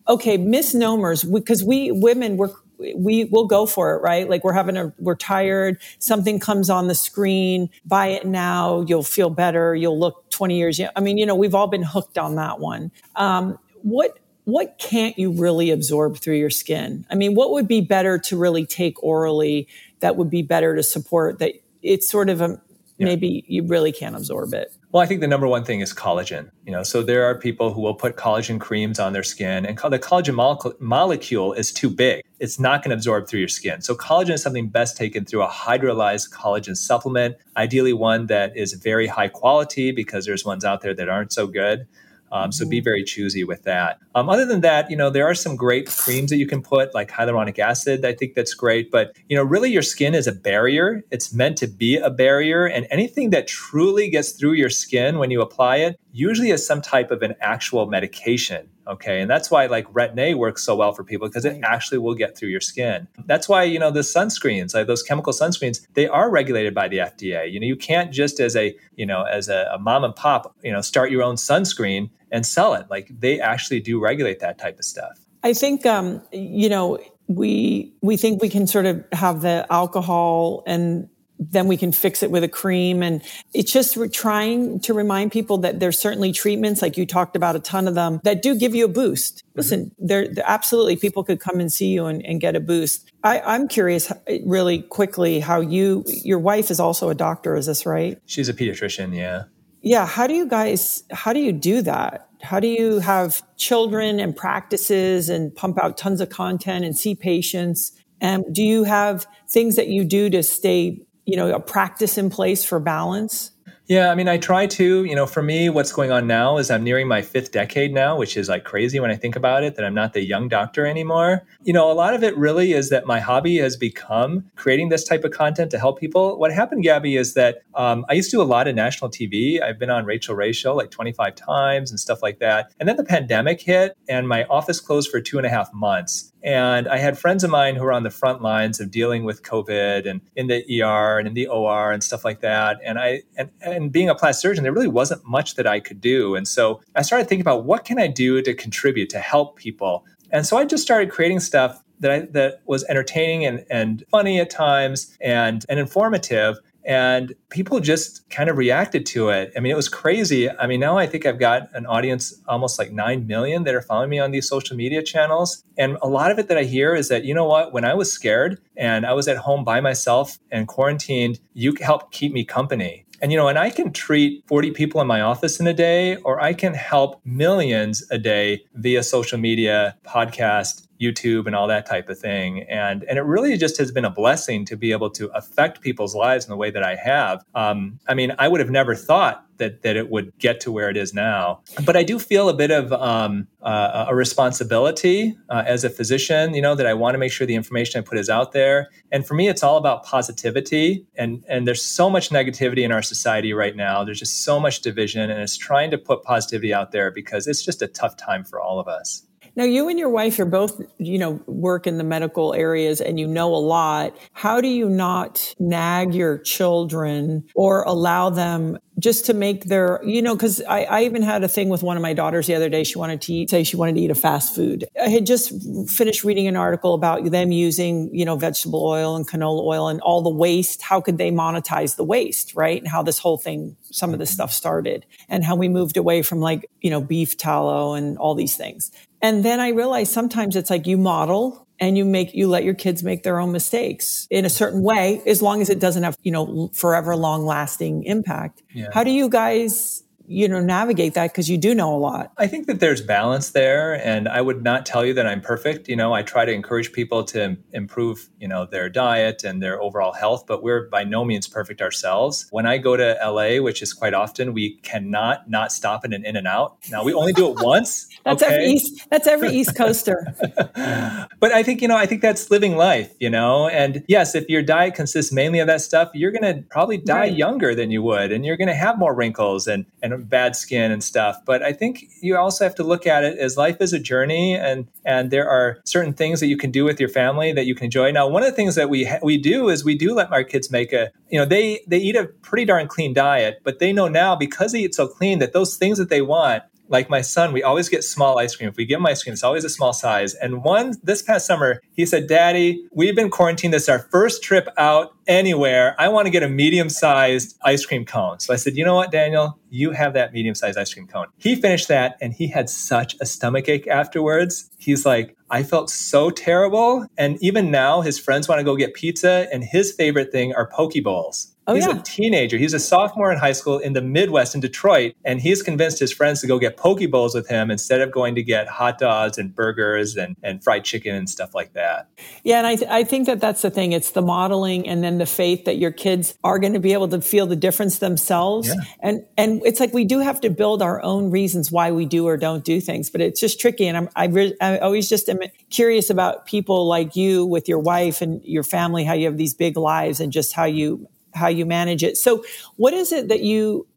[0.10, 2.50] Okay, misnomers because we women we're
[2.96, 4.28] we will go for it, right?
[4.28, 5.80] Like we're having a, we're tired.
[6.00, 7.70] Something comes on the screen.
[7.86, 8.82] Buy it now.
[8.82, 9.76] You'll feel better.
[9.76, 10.82] You'll look 20 years.
[10.96, 12.92] I mean, you know, we've all been hooked on that one.
[13.16, 17.06] Um, what what can't you really absorb through your skin?
[17.10, 19.68] I mean, what would be better to really take orally
[20.00, 22.60] that would be better to support that it's sort of a
[22.98, 23.06] yeah.
[23.06, 24.74] maybe you really can't absorb it?
[24.92, 26.52] Well, I think the number one thing is collagen.
[26.66, 29.78] You know, so there are people who will put collagen creams on their skin, and
[29.78, 32.24] the collagen molecule, molecule is too big.
[32.40, 33.82] It's not going to absorb through your skin.
[33.82, 38.74] So collagen is something best taken through a hydrolyzed collagen supplement, ideally one that is
[38.74, 41.88] very high quality because there's ones out there that aren't so good.
[42.32, 42.84] Um, so be mm-hmm.
[42.86, 44.00] very choosy with that.
[44.16, 46.94] Um, other than that, you know, there are some great creams that you can put,
[46.94, 48.06] like hyaluronic acid.
[48.06, 48.90] I think that's great.
[48.90, 51.04] But, you know, really your skin is a barrier.
[51.12, 52.66] It's meant to be a barrier.
[52.66, 56.82] And anything that truly gets through your skin when you apply it usually is some
[56.82, 58.70] type of an actual medication.
[58.88, 59.22] Okay.
[59.22, 62.38] And that's why like Retin-A works so well for people because it actually will get
[62.38, 63.08] through your skin.
[63.26, 66.98] That's why, you know, the sunscreens, like those chemical sunscreens, they are regulated by the
[66.98, 67.52] FDA.
[67.52, 70.56] You know, you can't just as a, you know, as a, a mom and pop,
[70.64, 72.88] you know, start your own sunscreen and sell it.
[72.90, 75.20] Like they actually do regulate that type of stuff.
[75.44, 80.64] I think, um, you know, we we think we can sort of have the alcohol
[80.68, 81.08] and
[81.44, 83.02] then we can fix it with a cream.
[83.02, 87.56] And it's just trying to remind people that there's certainly treatments, like you talked about
[87.56, 89.38] a ton of them, that do give you a boost.
[89.38, 89.58] Mm-hmm.
[89.58, 93.12] Listen, there absolutely people could come and see you and, and get a boost.
[93.24, 94.12] I, I'm curious,
[94.46, 98.20] really quickly, how you, your wife is also a doctor, is this right?
[98.28, 99.44] She's a pediatrician, yeah.
[99.82, 100.06] Yeah.
[100.06, 102.28] How do you guys, how do you do that?
[102.44, 107.16] How do you have children and practices and pump out tons of content and see
[107.16, 107.92] patients?
[108.20, 112.30] And do you have things that you do to stay you know, a practice in
[112.30, 113.52] place for balance?
[113.92, 115.04] Yeah, I mean, I try to.
[115.04, 118.16] You know, for me, what's going on now is I'm nearing my fifth decade now,
[118.16, 120.86] which is like crazy when I think about it, that I'm not the young doctor
[120.86, 121.46] anymore.
[121.64, 125.04] You know, a lot of it really is that my hobby has become creating this
[125.04, 126.38] type of content to help people.
[126.40, 129.62] What happened, Gabby, is that um, I used to do a lot of national TV.
[129.62, 132.72] I've been on Rachael Ray show like 25 times and stuff like that.
[132.80, 136.31] And then the pandemic hit and my office closed for two and a half months.
[136.44, 139.44] And I had friends of mine who were on the front lines of dealing with
[139.44, 142.80] COVID and in the ER and in the OR and stuff like that.
[142.84, 146.02] And I and, and being a plastic surgeon, there really wasn't much that I could
[146.02, 146.36] do.
[146.36, 150.06] And so I started thinking about what can I do to contribute to help people.
[150.32, 154.40] And so I just started creating stuff that I, that was entertaining and, and funny
[154.40, 159.52] at times and, and informative and people just kind of reacted to it.
[159.56, 160.50] I mean, it was crazy.
[160.50, 163.82] I mean, now I think I've got an audience almost like 9 million that are
[163.82, 165.64] following me on these social media channels.
[165.78, 167.94] And a lot of it that I hear is that, you know what, when I
[167.94, 172.44] was scared and I was at home by myself and quarantined, you helped keep me
[172.44, 173.06] company.
[173.22, 176.16] And you know, and I can treat 40 people in my office in a day,
[176.18, 181.86] or I can help millions a day via social media, podcast, YouTube and all that
[181.86, 182.64] type of thing.
[182.70, 186.16] And and it really just has been a blessing to be able to affect people's
[186.16, 187.44] lives in the way that I have.
[187.56, 190.90] Um, I mean, I would have never thought that that it would get to where
[190.90, 191.62] it is now.
[191.86, 196.54] But I do feel a bit of um, uh, a responsibility uh, as a physician.
[196.54, 198.90] You know that I want to make sure the information I put is out there.
[199.12, 201.06] And for me, it's all about positivity.
[201.16, 204.04] And and there's so much negativity in our society right now.
[204.04, 207.64] There's just so much division, and it's trying to put positivity out there because it's
[207.64, 209.28] just a tough time for all of us.
[209.56, 213.20] Now, you and your wife are both, you know, work in the medical areas and
[213.20, 214.16] you know a lot.
[214.34, 220.22] How do you not nag your children or allow them just to make their, you
[220.22, 222.70] know, because I, I, even had a thing with one of my daughters the other
[222.70, 222.84] day.
[222.84, 224.86] She wanted to eat, say she wanted to eat a fast food.
[225.02, 225.52] I had just
[225.90, 230.02] finished reading an article about them using, you know, vegetable oil and canola oil and
[230.02, 230.82] all the waste.
[230.82, 232.80] How could they monetize the waste, right?
[232.80, 234.36] And how this whole thing, some of this mm-hmm.
[234.36, 238.36] stuff started and how we moved away from like, you know, beef tallow and all
[238.36, 238.92] these things.
[239.22, 242.74] And then I realized sometimes it's like you model and you make, you let your
[242.74, 246.16] kids make their own mistakes in a certain way, as long as it doesn't have,
[246.22, 248.62] you know, forever long lasting impact.
[248.74, 248.90] Yeah.
[248.94, 252.32] How do you guys you know navigate that because you do know a lot.
[252.38, 255.90] I think that there's balance there and i would not tell you that i'm perfect.
[255.90, 259.82] You know i try to encourage people to improve you know their diet and their
[259.82, 262.48] overall health but we're by no means perfect ourselves.
[262.52, 266.26] When i go to la which is quite often we cannot not stop in an
[266.26, 266.78] in and out.
[266.90, 268.54] Now we only do it once that's okay?
[268.54, 270.26] every east that's every east coaster.
[271.40, 273.68] But i think you know i think that's living life you know?
[273.68, 277.20] And yes if your diet consists mainly of that stuff you're going to probably die
[277.20, 277.34] right.
[277.36, 280.92] younger than you would and you're going to have more wrinkles and and bad skin
[280.92, 281.38] and stuff.
[281.46, 284.56] But I think you also have to look at it as life is a journey,
[284.56, 287.76] and and there are certain things that you can do with your family that you
[287.76, 288.12] can enjoy.
[288.12, 290.44] Now, one of the things that we ha- we do is we do let our
[290.44, 293.94] kids make a you know they they eat a pretty darn clean diet, but they
[293.94, 297.22] know now because they eat so clean that those things that they want like my
[297.22, 298.70] son, we always get small ice cream.
[298.70, 300.34] If we give him ice cream, it's always a small size.
[300.36, 303.74] And one this past summer, he said, Daddy, we've been quarantined.
[303.74, 305.96] This is our first trip out anywhere.
[305.98, 308.40] I want to get a medium sized ice cream cone.
[308.40, 309.58] So I said, You know what, Daniel?
[309.70, 311.28] You have that medium sized ice cream cone.
[311.38, 314.70] He finished that and he had such a stomach ache afterwards.
[314.78, 317.06] He's like, I felt so terrible.
[317.18, 320.66] And even now, his friends want to go get pizza, and his favorite thing are
[320.66, 321.54] poke bowls.
[321.72, 322.00] Oh, he's yeah.
[322.00, 322.58] a teenager.
[322.58, 326.12] He's a sophomore in high school in the Midwest in Detroit, and he's convinced his
[326.12, 329.38] friends to go get poke bowls with him instead of going to get hot dogs
[329.38, 332.10] and burgers and, and fried chicken and stuff like that.
[332.44, 333.94] Yeah, and I, th- I think that that's the thing.
[333.94, 337.08] It's the modeling and then the faith that your kids are going to be able
[337.10, 338.68] to feel the difference themselves.
[338.68, 338.76] Yeah.
[339.00, 342.28] And and it's like we do have to build our own reasons why we do
[342.28, 343.88] or don't do things, but it's just tricky.
[343.88, 347.80] And I'm I, re- I always just am curious about people like you with your
[347.80, 351.48] wife and your family, how you have these big lives and just how you how
[351.48, 352.18] you manage it.
[352.18, 352.44] So,
[352.76, 353.88] what is it that you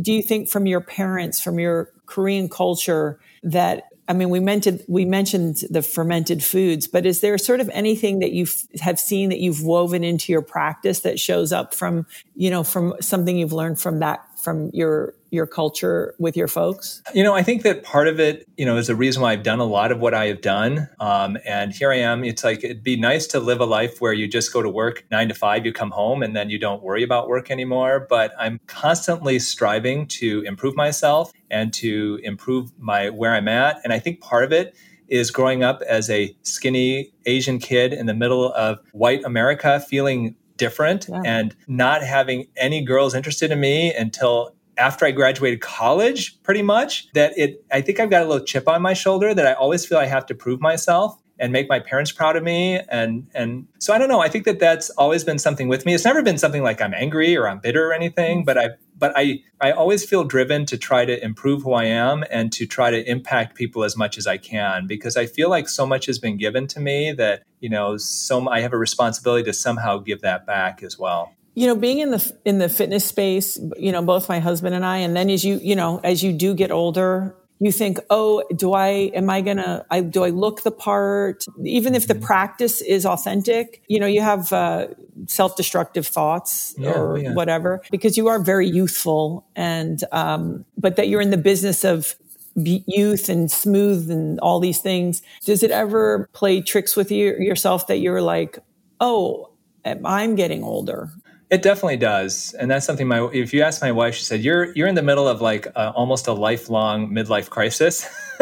[0.00, 4.82] do you think from your parents, from your Korean culture, that I mean, we mentioned
[4.88, 8.46] we mentioned the fermented foods, but is there sort of anything that you
[8.80, 12.94] have seen that you've woven into your practice that shows up from you know from
[13.00, 17.02] something you've learned from that from your your culture with your folks?
[17.14, 19.42] You know, I think that part of it, you know, is the reason why I've
[19.42, 20.88] done a lot of what I have done.
[20.98, 22.24] Um, and here I am.
[22.24, 25.04] It's like it'd be nice to live a life where you just go to work
[25.10, 28.06] nine to five, you come home, and then you don't worry about work anymore.
[28.08, 33.80] But I'm constantly striving to improve myself and to improve my where I'm at.
[33.84, 34.76] And I think part of it
[35.08, 40.36] is growing up as a skinny Asian kid in the middle of white America, feeling
[40.56, 41.22] different yeah.
[41.24, 47.08] and not having any girls interested in me until after I graduated college, pretty much,
[47.12, 49.86] that it, I think I've got a little chip on my shoulder that I always
[49.86, 51.16] feel I have to prove myself.
[51.42, 52.78] and make my parents proud of me.
[52.90, 54.20] And and so i don't know.
[54.20, 55.94] I think that that's always been something with me.
[55.94, 58.66] It's never been something like i'm angry or i'm bitter or anything but i
[58.98, 59.24] but i
[59.66, 63.00] i always feel driven to try to improve who i am and to try to
[63.10, 66.36] impact people as much as i can because i feel like so much has been
[66.36, 70.44] given to me that you know so i have a responsibility to somehow give that
[70.46, 74.28] back as well you know being in the in the fitness space you know both
[74.28, 77.34] my husband and i and then as you you know as you do get older
[77.62, 81.44] you think, oh, do I, am I gonna, I, do I look the part?
[81.62, 82.24] Even if the mm-hmm.
[82.24, 84.88] practice is authentic, you know, you have uh,
[85.26, 87.34] self destructive thoughts yeah, or yeah.
[87.34, 92.14] whatever, because you are very youthful and, um, but that you're in the business of
[92.56, 95.22] youth and smooth and all these things.
[95.44, 98.58] Does it ever play tricks with you yourself that you're like,
[99.00, 99.50] oh,
[99.84, 101.10] I'm getting older?
[101.50, 103.28] It definitely does, and that's something my.
[103.32, 105.90] If you ask my wife, she said you're you're in the middle of like uh,
[105.96, 108.08] almost a lifelong midlife crisis.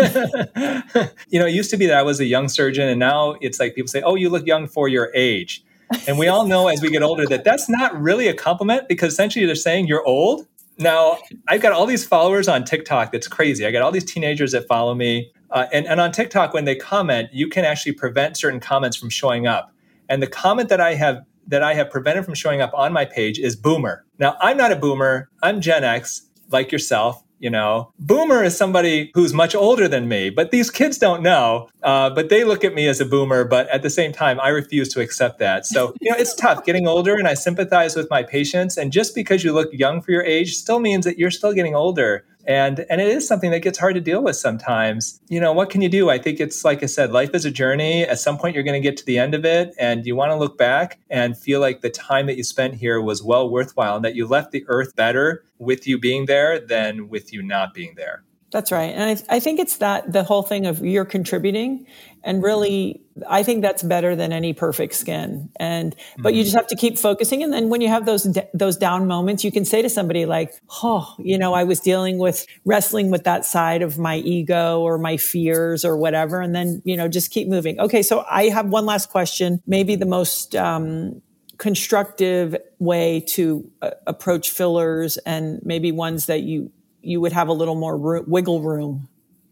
[1.29, 3.59] you know, it used to be that I was a young surgeon, and now it's
[3.59, 5.65] like people say, "Oh, you look young for your age,"
[6.07, 9.15] and we all know as we get older that that's not really a compliment because
[9.15, 10.47] essentially they're saying you're old.
[10.77, 11.17] Now,
[11.49, 13.11] I've got all these followers on TikTok.
[13.11, 13.65] That's crazy.
[13.65, 16.77] I got all these teenagers that follow me, uh, and and on TikTok when they
[16.77, 19.73] comment, you can actually prevent certain comments from showing up.
[20.11, 23.05] And the comment that I have that I have prevented from showing up on my
[23.05, 24.05] page is boomer.
[24.19, 25.29] Now, I'm not a boomer.
[25.43, 27.23] I'm Gen X, like yourself.
[27.41, 31.69] You know, boomer is somebody who's much older than me, but these kids don't know.
[31.85, 33.45] Uh, but they look at me as a boomer.
[33.45, 35.65] But at the same time, I refuse to accept that.
[35.65, 38.77] So, you know, it's tough getting older, and I sympathize with my patients.
[38.77, 41.77] And just because you look young for your age still means that you're still getting
[41.77, 45.21] older and and it is something that gets hard to deal with sometimes.
[45.29, 46.09] You know what can you do?
[46.09, 48.03] I think it's like i said life is a journey.
[48.05, 50.33] At some point you're going to get to the end of it and you want
[50.33, 53.97] to look back and feel like the time that you spent here was well worthwhile
[53.97, 57.75] and that you left the earth better with you being there than with you not
[57.75, 58.95] being there that's right.
[58.95, 61.87] And I, I, think it's that the whole thing of you're contributing
[62.25, 65.51] and really, I think that's better than any perfect skin.
[65.57, 66.45] And, but you mm-hmm.
[66.45, 67.43] just have to keep focusing.
[67.43, 70.55] And then when you have those, those down moments, you can say to somebody like,
[70.83, 74.97] Oh, you know, I was dealing with wrestling with that side of my ego or
[74.97, 76.41] my fears or whatever.
[76.41, 77.79] And then, you know, just keep moving.
[77.79, 78.03] Okay.
[78.03, 81.21] So I have one last question, maybe the most, um,
[81.59, 86.71] constructive way to uh, approach fillers and maybe ones that you
[87.03, 89.09] you would have a little more ro- wiggle room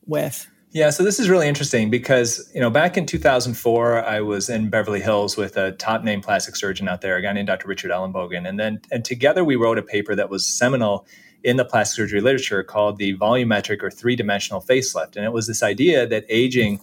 [0.07, 0.47] with.
[0.73, 4.69] Yeah, so this is really interesting because you know back in 2004, I was in
[4.69, 7.69] Beverly Hills with a top name plastic surgeon out there, a guy named Dr.
[7.69, 11.07] Richard Ellenbogen, and then and together we wrote a paper that was seminal
[11.43, 15.47] in the plastic surgery literature called the volumetric or three dimensional facelift, and it was
[15.47, 16.81] this idea that aging,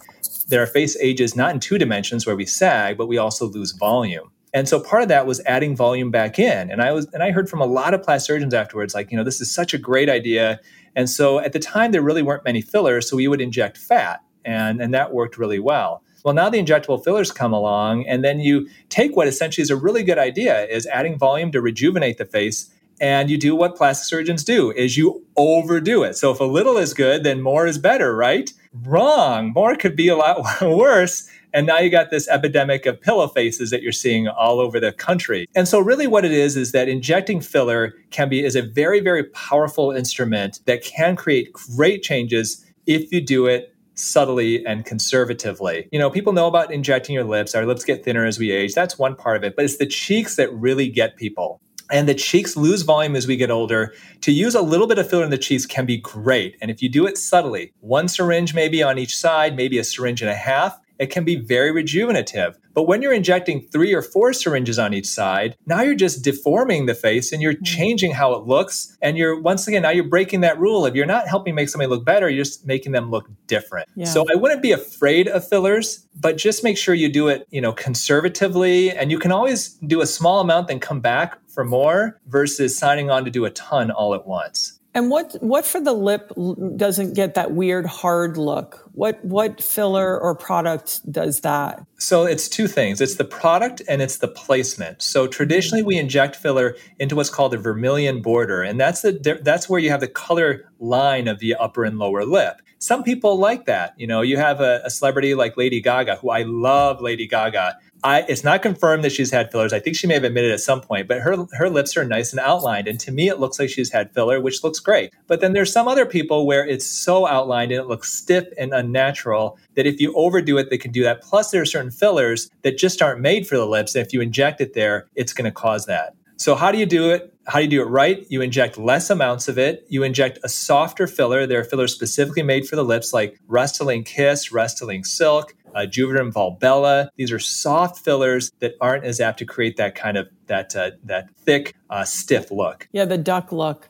[0.48, 3.74] that our face ages not in two dimensions where we sag, but we also lose
[3.74, 4.32] volume.
[4.54, 6.70] And so part of that was adding volume back in.
[6.70, 9.18] And I was and I heard from a lot of plastic surgeons afterwards, like, you
[9.18, 10.60] know, this is such a great idea.
[10.96, 14.22] And so at the time there really weren't many fillers, so we would inject fat.
[14.46, 16.04] And, and that worked really well.
[16.24, 19.76] Well, now the injectable fillers come along, and then you take what essentially is a
[19.76, 22.70] really good idea, is adding volume to rejuvenate the face,
[23.02, 26.16] and you do what plastic surgeons do is you overdo it.
[26.16, 28.50] So if a little is good, then more is better, right?
[28.86, 29.52] Wrong.
[29.54, 33.70] More could be a lot worse and now you got this epidemic of pillow faces
[33.70, 35.48] that you're seeing all over the country.
[35.56, 39.00] And so really what it is is that injecting filler can be is a very,
[39.00, 45.88] very powerful instrument that can create great changes if you do it subtly and conservatively.
[45.92, 47.54] You know, people know about injecting your lips.
[47.54, 48.74] Our lips get thinner as we age.
[48.74, 51.62] That's one part of it, but it's the cheeks that really get people.
[51.92, 53.94] And the cheeks lose volume as we get older.
[54.22, 56.58] To use a little bit of filler in the cheeks can be great.
[56.60, 60.22] And if you do it subtly, one syringe maybe on each side, maybe a syringe
[60.22, 62.58] and a half, it can be very rejuvenative.
[62.74, 66.88] But when you're injecting three or four syringes on each side, now you're just deforming
[66.88, 67.64] the face and you're mm-hmm.
[67.64, 68.98] changing how it looks.
[69.02, 70.86] And you're, once again, now you're breaking that rule.
[70.86, 73.90] If you're not helping make somebody look better, you're just making them look different.
[73.96, 74.06] Yeah.
[74.06, 77.62] So I wouldn't be afraid of fillers, but just make sure you do it, you
[77.62, 78.90] know, conservatively.
[78.90, 83.12] And you can always do a small amount, then come back for more versus signing
[83.12, 84.80] on to do a ton all at once.
[84.96, 86.32] And what what for the lip
[86.76, 88.88] doesn't get that weird hard look?
[88.94, 91.84] What what filler or product does that?
[91.98, 93.02] So it's two things.
[93.02, 95.02] It's the product and it's the placement.
[95.02, 99.68] So traditionally we inject filler into what's called a vermilion border and that's the that's
[99.68, 102.62] where you have the color line of the upper and lower lip.
[102.78, 103.94] Some people like that.
[103.98, 107.78] You know, you have a, a celebrity like Lady Gaga, who I love Lady Gaga.
[108.04, 109.72] I, it's not confirmed that she's had fillers.
[109.72, 112.32] I think she may have admitted at some point, but her her lips are nice
[112.32, 115.14] and outlined, and to me, it looks like she's had filler, which looks great.
[115.28, 118.74] But then there's some other people where it's so outlined and it looks stiff and
[118.74, 121.22] unnatural that if you overdo it, they can do that.
[121.22, 124.22] Plus, there are certain fillers that just aren't made for the lips, and if you
[124.22, 126.14] inject it there, it's going to cause that.
[126.38, 127.34] So how do you do it?
[127.46, 128.26] How do you do it right?
[128.30, 129.86] You inject less amounts of it.
[129.88, 131.46] You inject a softer filler.
[131.46, 136.32] There are fillers specifically made for the lips, like Restylane Kiss, Restylane Silk uh, Juvederm
[136.32, 137.10] Volbella.
[137.16, 140.92] These are soft fillers that aren't as apt to create that kind of that uh,
[141.04, 142.88] that thick, uh, stiff look.
[142.92, 143.90] Yeah, the duck look.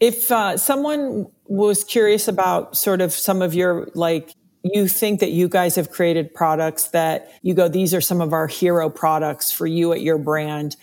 [0.00, 4.34] If uh, someone was curious about sort of some of your like
[4.72, 8.32] you think that you guys have created products that you go, these are some of
[8.32, 10.76] our hero products for you at your brand.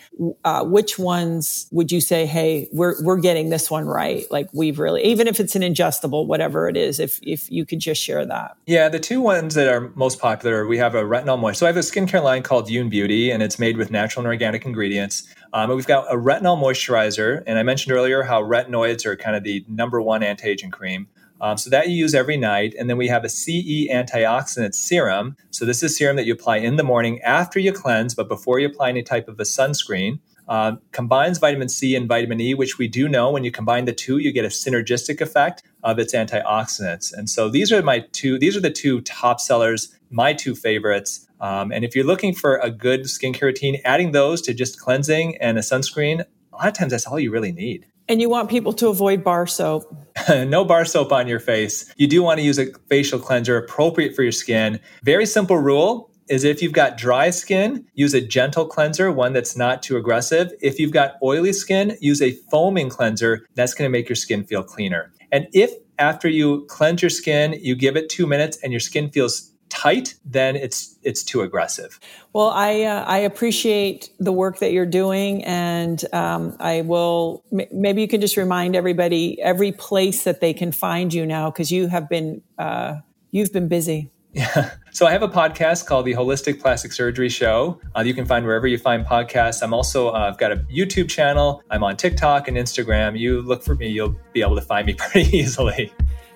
[0.44, 4.26] Uh, which ones would you say, hey, we're we're getting this one right?
[4.32, 7.80] Like we've really, even if it's an ingestible, whatever it is, if if you could
[7.80, 8.58] just share that.
[8.66, 11.60] Yeah, the two ones that are most popular, we have a retinol moist.
[11.60, 14.28] So I have a skincare line called Youn Beauty, and it's made with natural and
[14.28, 15.24] organic ingredients.
[15.54, 19.44] Um, we've got a retinol moisturizer, and I mentioned earlier how retinoids are kind of
[19.44, 21.08] the number one anti-aging cream.
[21.44, 22.74] Um, so that you use every night.
[22.80, 25.36] And then we have a CE antioxidant serum.
[25.52, 28.60] So this is serum that you apply in the morning after you cleanse, but before
[28.60, 30.20] you apply any type of a sunscreen.
[30.48, 33.94] Uh, combines vitamin C and vitamin E, which we do know when you combine the
[33.94, 37.14] two, you get a synergistic effect of its antioxidants.
[37.14, 41.28] And so these are my two, these are the two top sellers, my two favorites.
[41.42, 45.38] Um, and if you're looking for a good skincare routine, adding those to just cleansing
[45.38, 47.86] and a sunscreen, a lot of times that's all you really need.
[48.10, 49.96] And you want people to avoid bar soap.
[50.30, 51.92] no bar soap on your face.
[51.98, 54.80] You do want to use a facial cleanser appropriate for your skin.
[55.04, 59.58] Very simple rule is if you've got dry skin, use a gentle cleanser, one that's
[59.58, 60.52] not too aggressive.
[60.62, 63.46] If you've got oily skin, use a foaming cleanser.
[63.56, 65.12] That's going to make your skin feel cleaner.
[65.32, 69.10] And if after you cleanse your skin, you give it two minutes and your skin
[69.10, 72.00] feels tight, then it's it's too aggressive.
[72.32, 77.68] Well, I uh, I appreciate the work that you're doing, and um, I will m-
[77.72, 81.72] maybe you can just remind everybody every place that they can find you now because
[81.72, 82.96] you have been uh,
[83.32, 84.10] you've been busy.
[84.34, 84.72] Yeah.
[84.94, 87.82] So I have a podcast called the Holistic Plastic Surgery Show.
[87.96, 89.64] Uh, you can find wherever you find podcasts.
[89.64, 91.64] I'm also uh, I've got a YouTube channel.
[91.72, 93.18] I'm on TikTok and Instagram.
[93.18, 95.92] You look for me, you'll be able to find me pretty easily.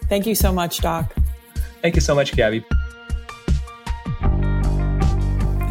[0.10, 1.14] Thank you so much, Doc.
[1.84, 2.66] Thank you so much, Gabby.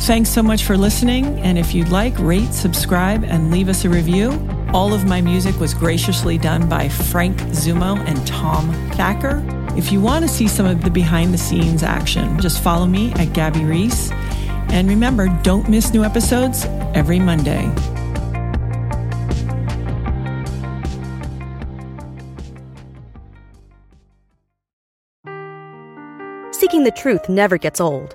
[0.07, 1.41] Thanks so much for listening.
[1.41, 4.31] And if you'd like, rate, subscribe, and leave us a review.
[4.73, 9.45] All of my music was graciously done by Frank Zummo and Tom Thacker.
[9.77, 13.13] If you want to see some of the behind the scenes action, just follow me
[13.15, 14.13] at Gabby Reece.
[14.71, 17.65] And remember, don't miss new episodes every Monday.
[26.53, 28.15] Seeking the truth never gets old.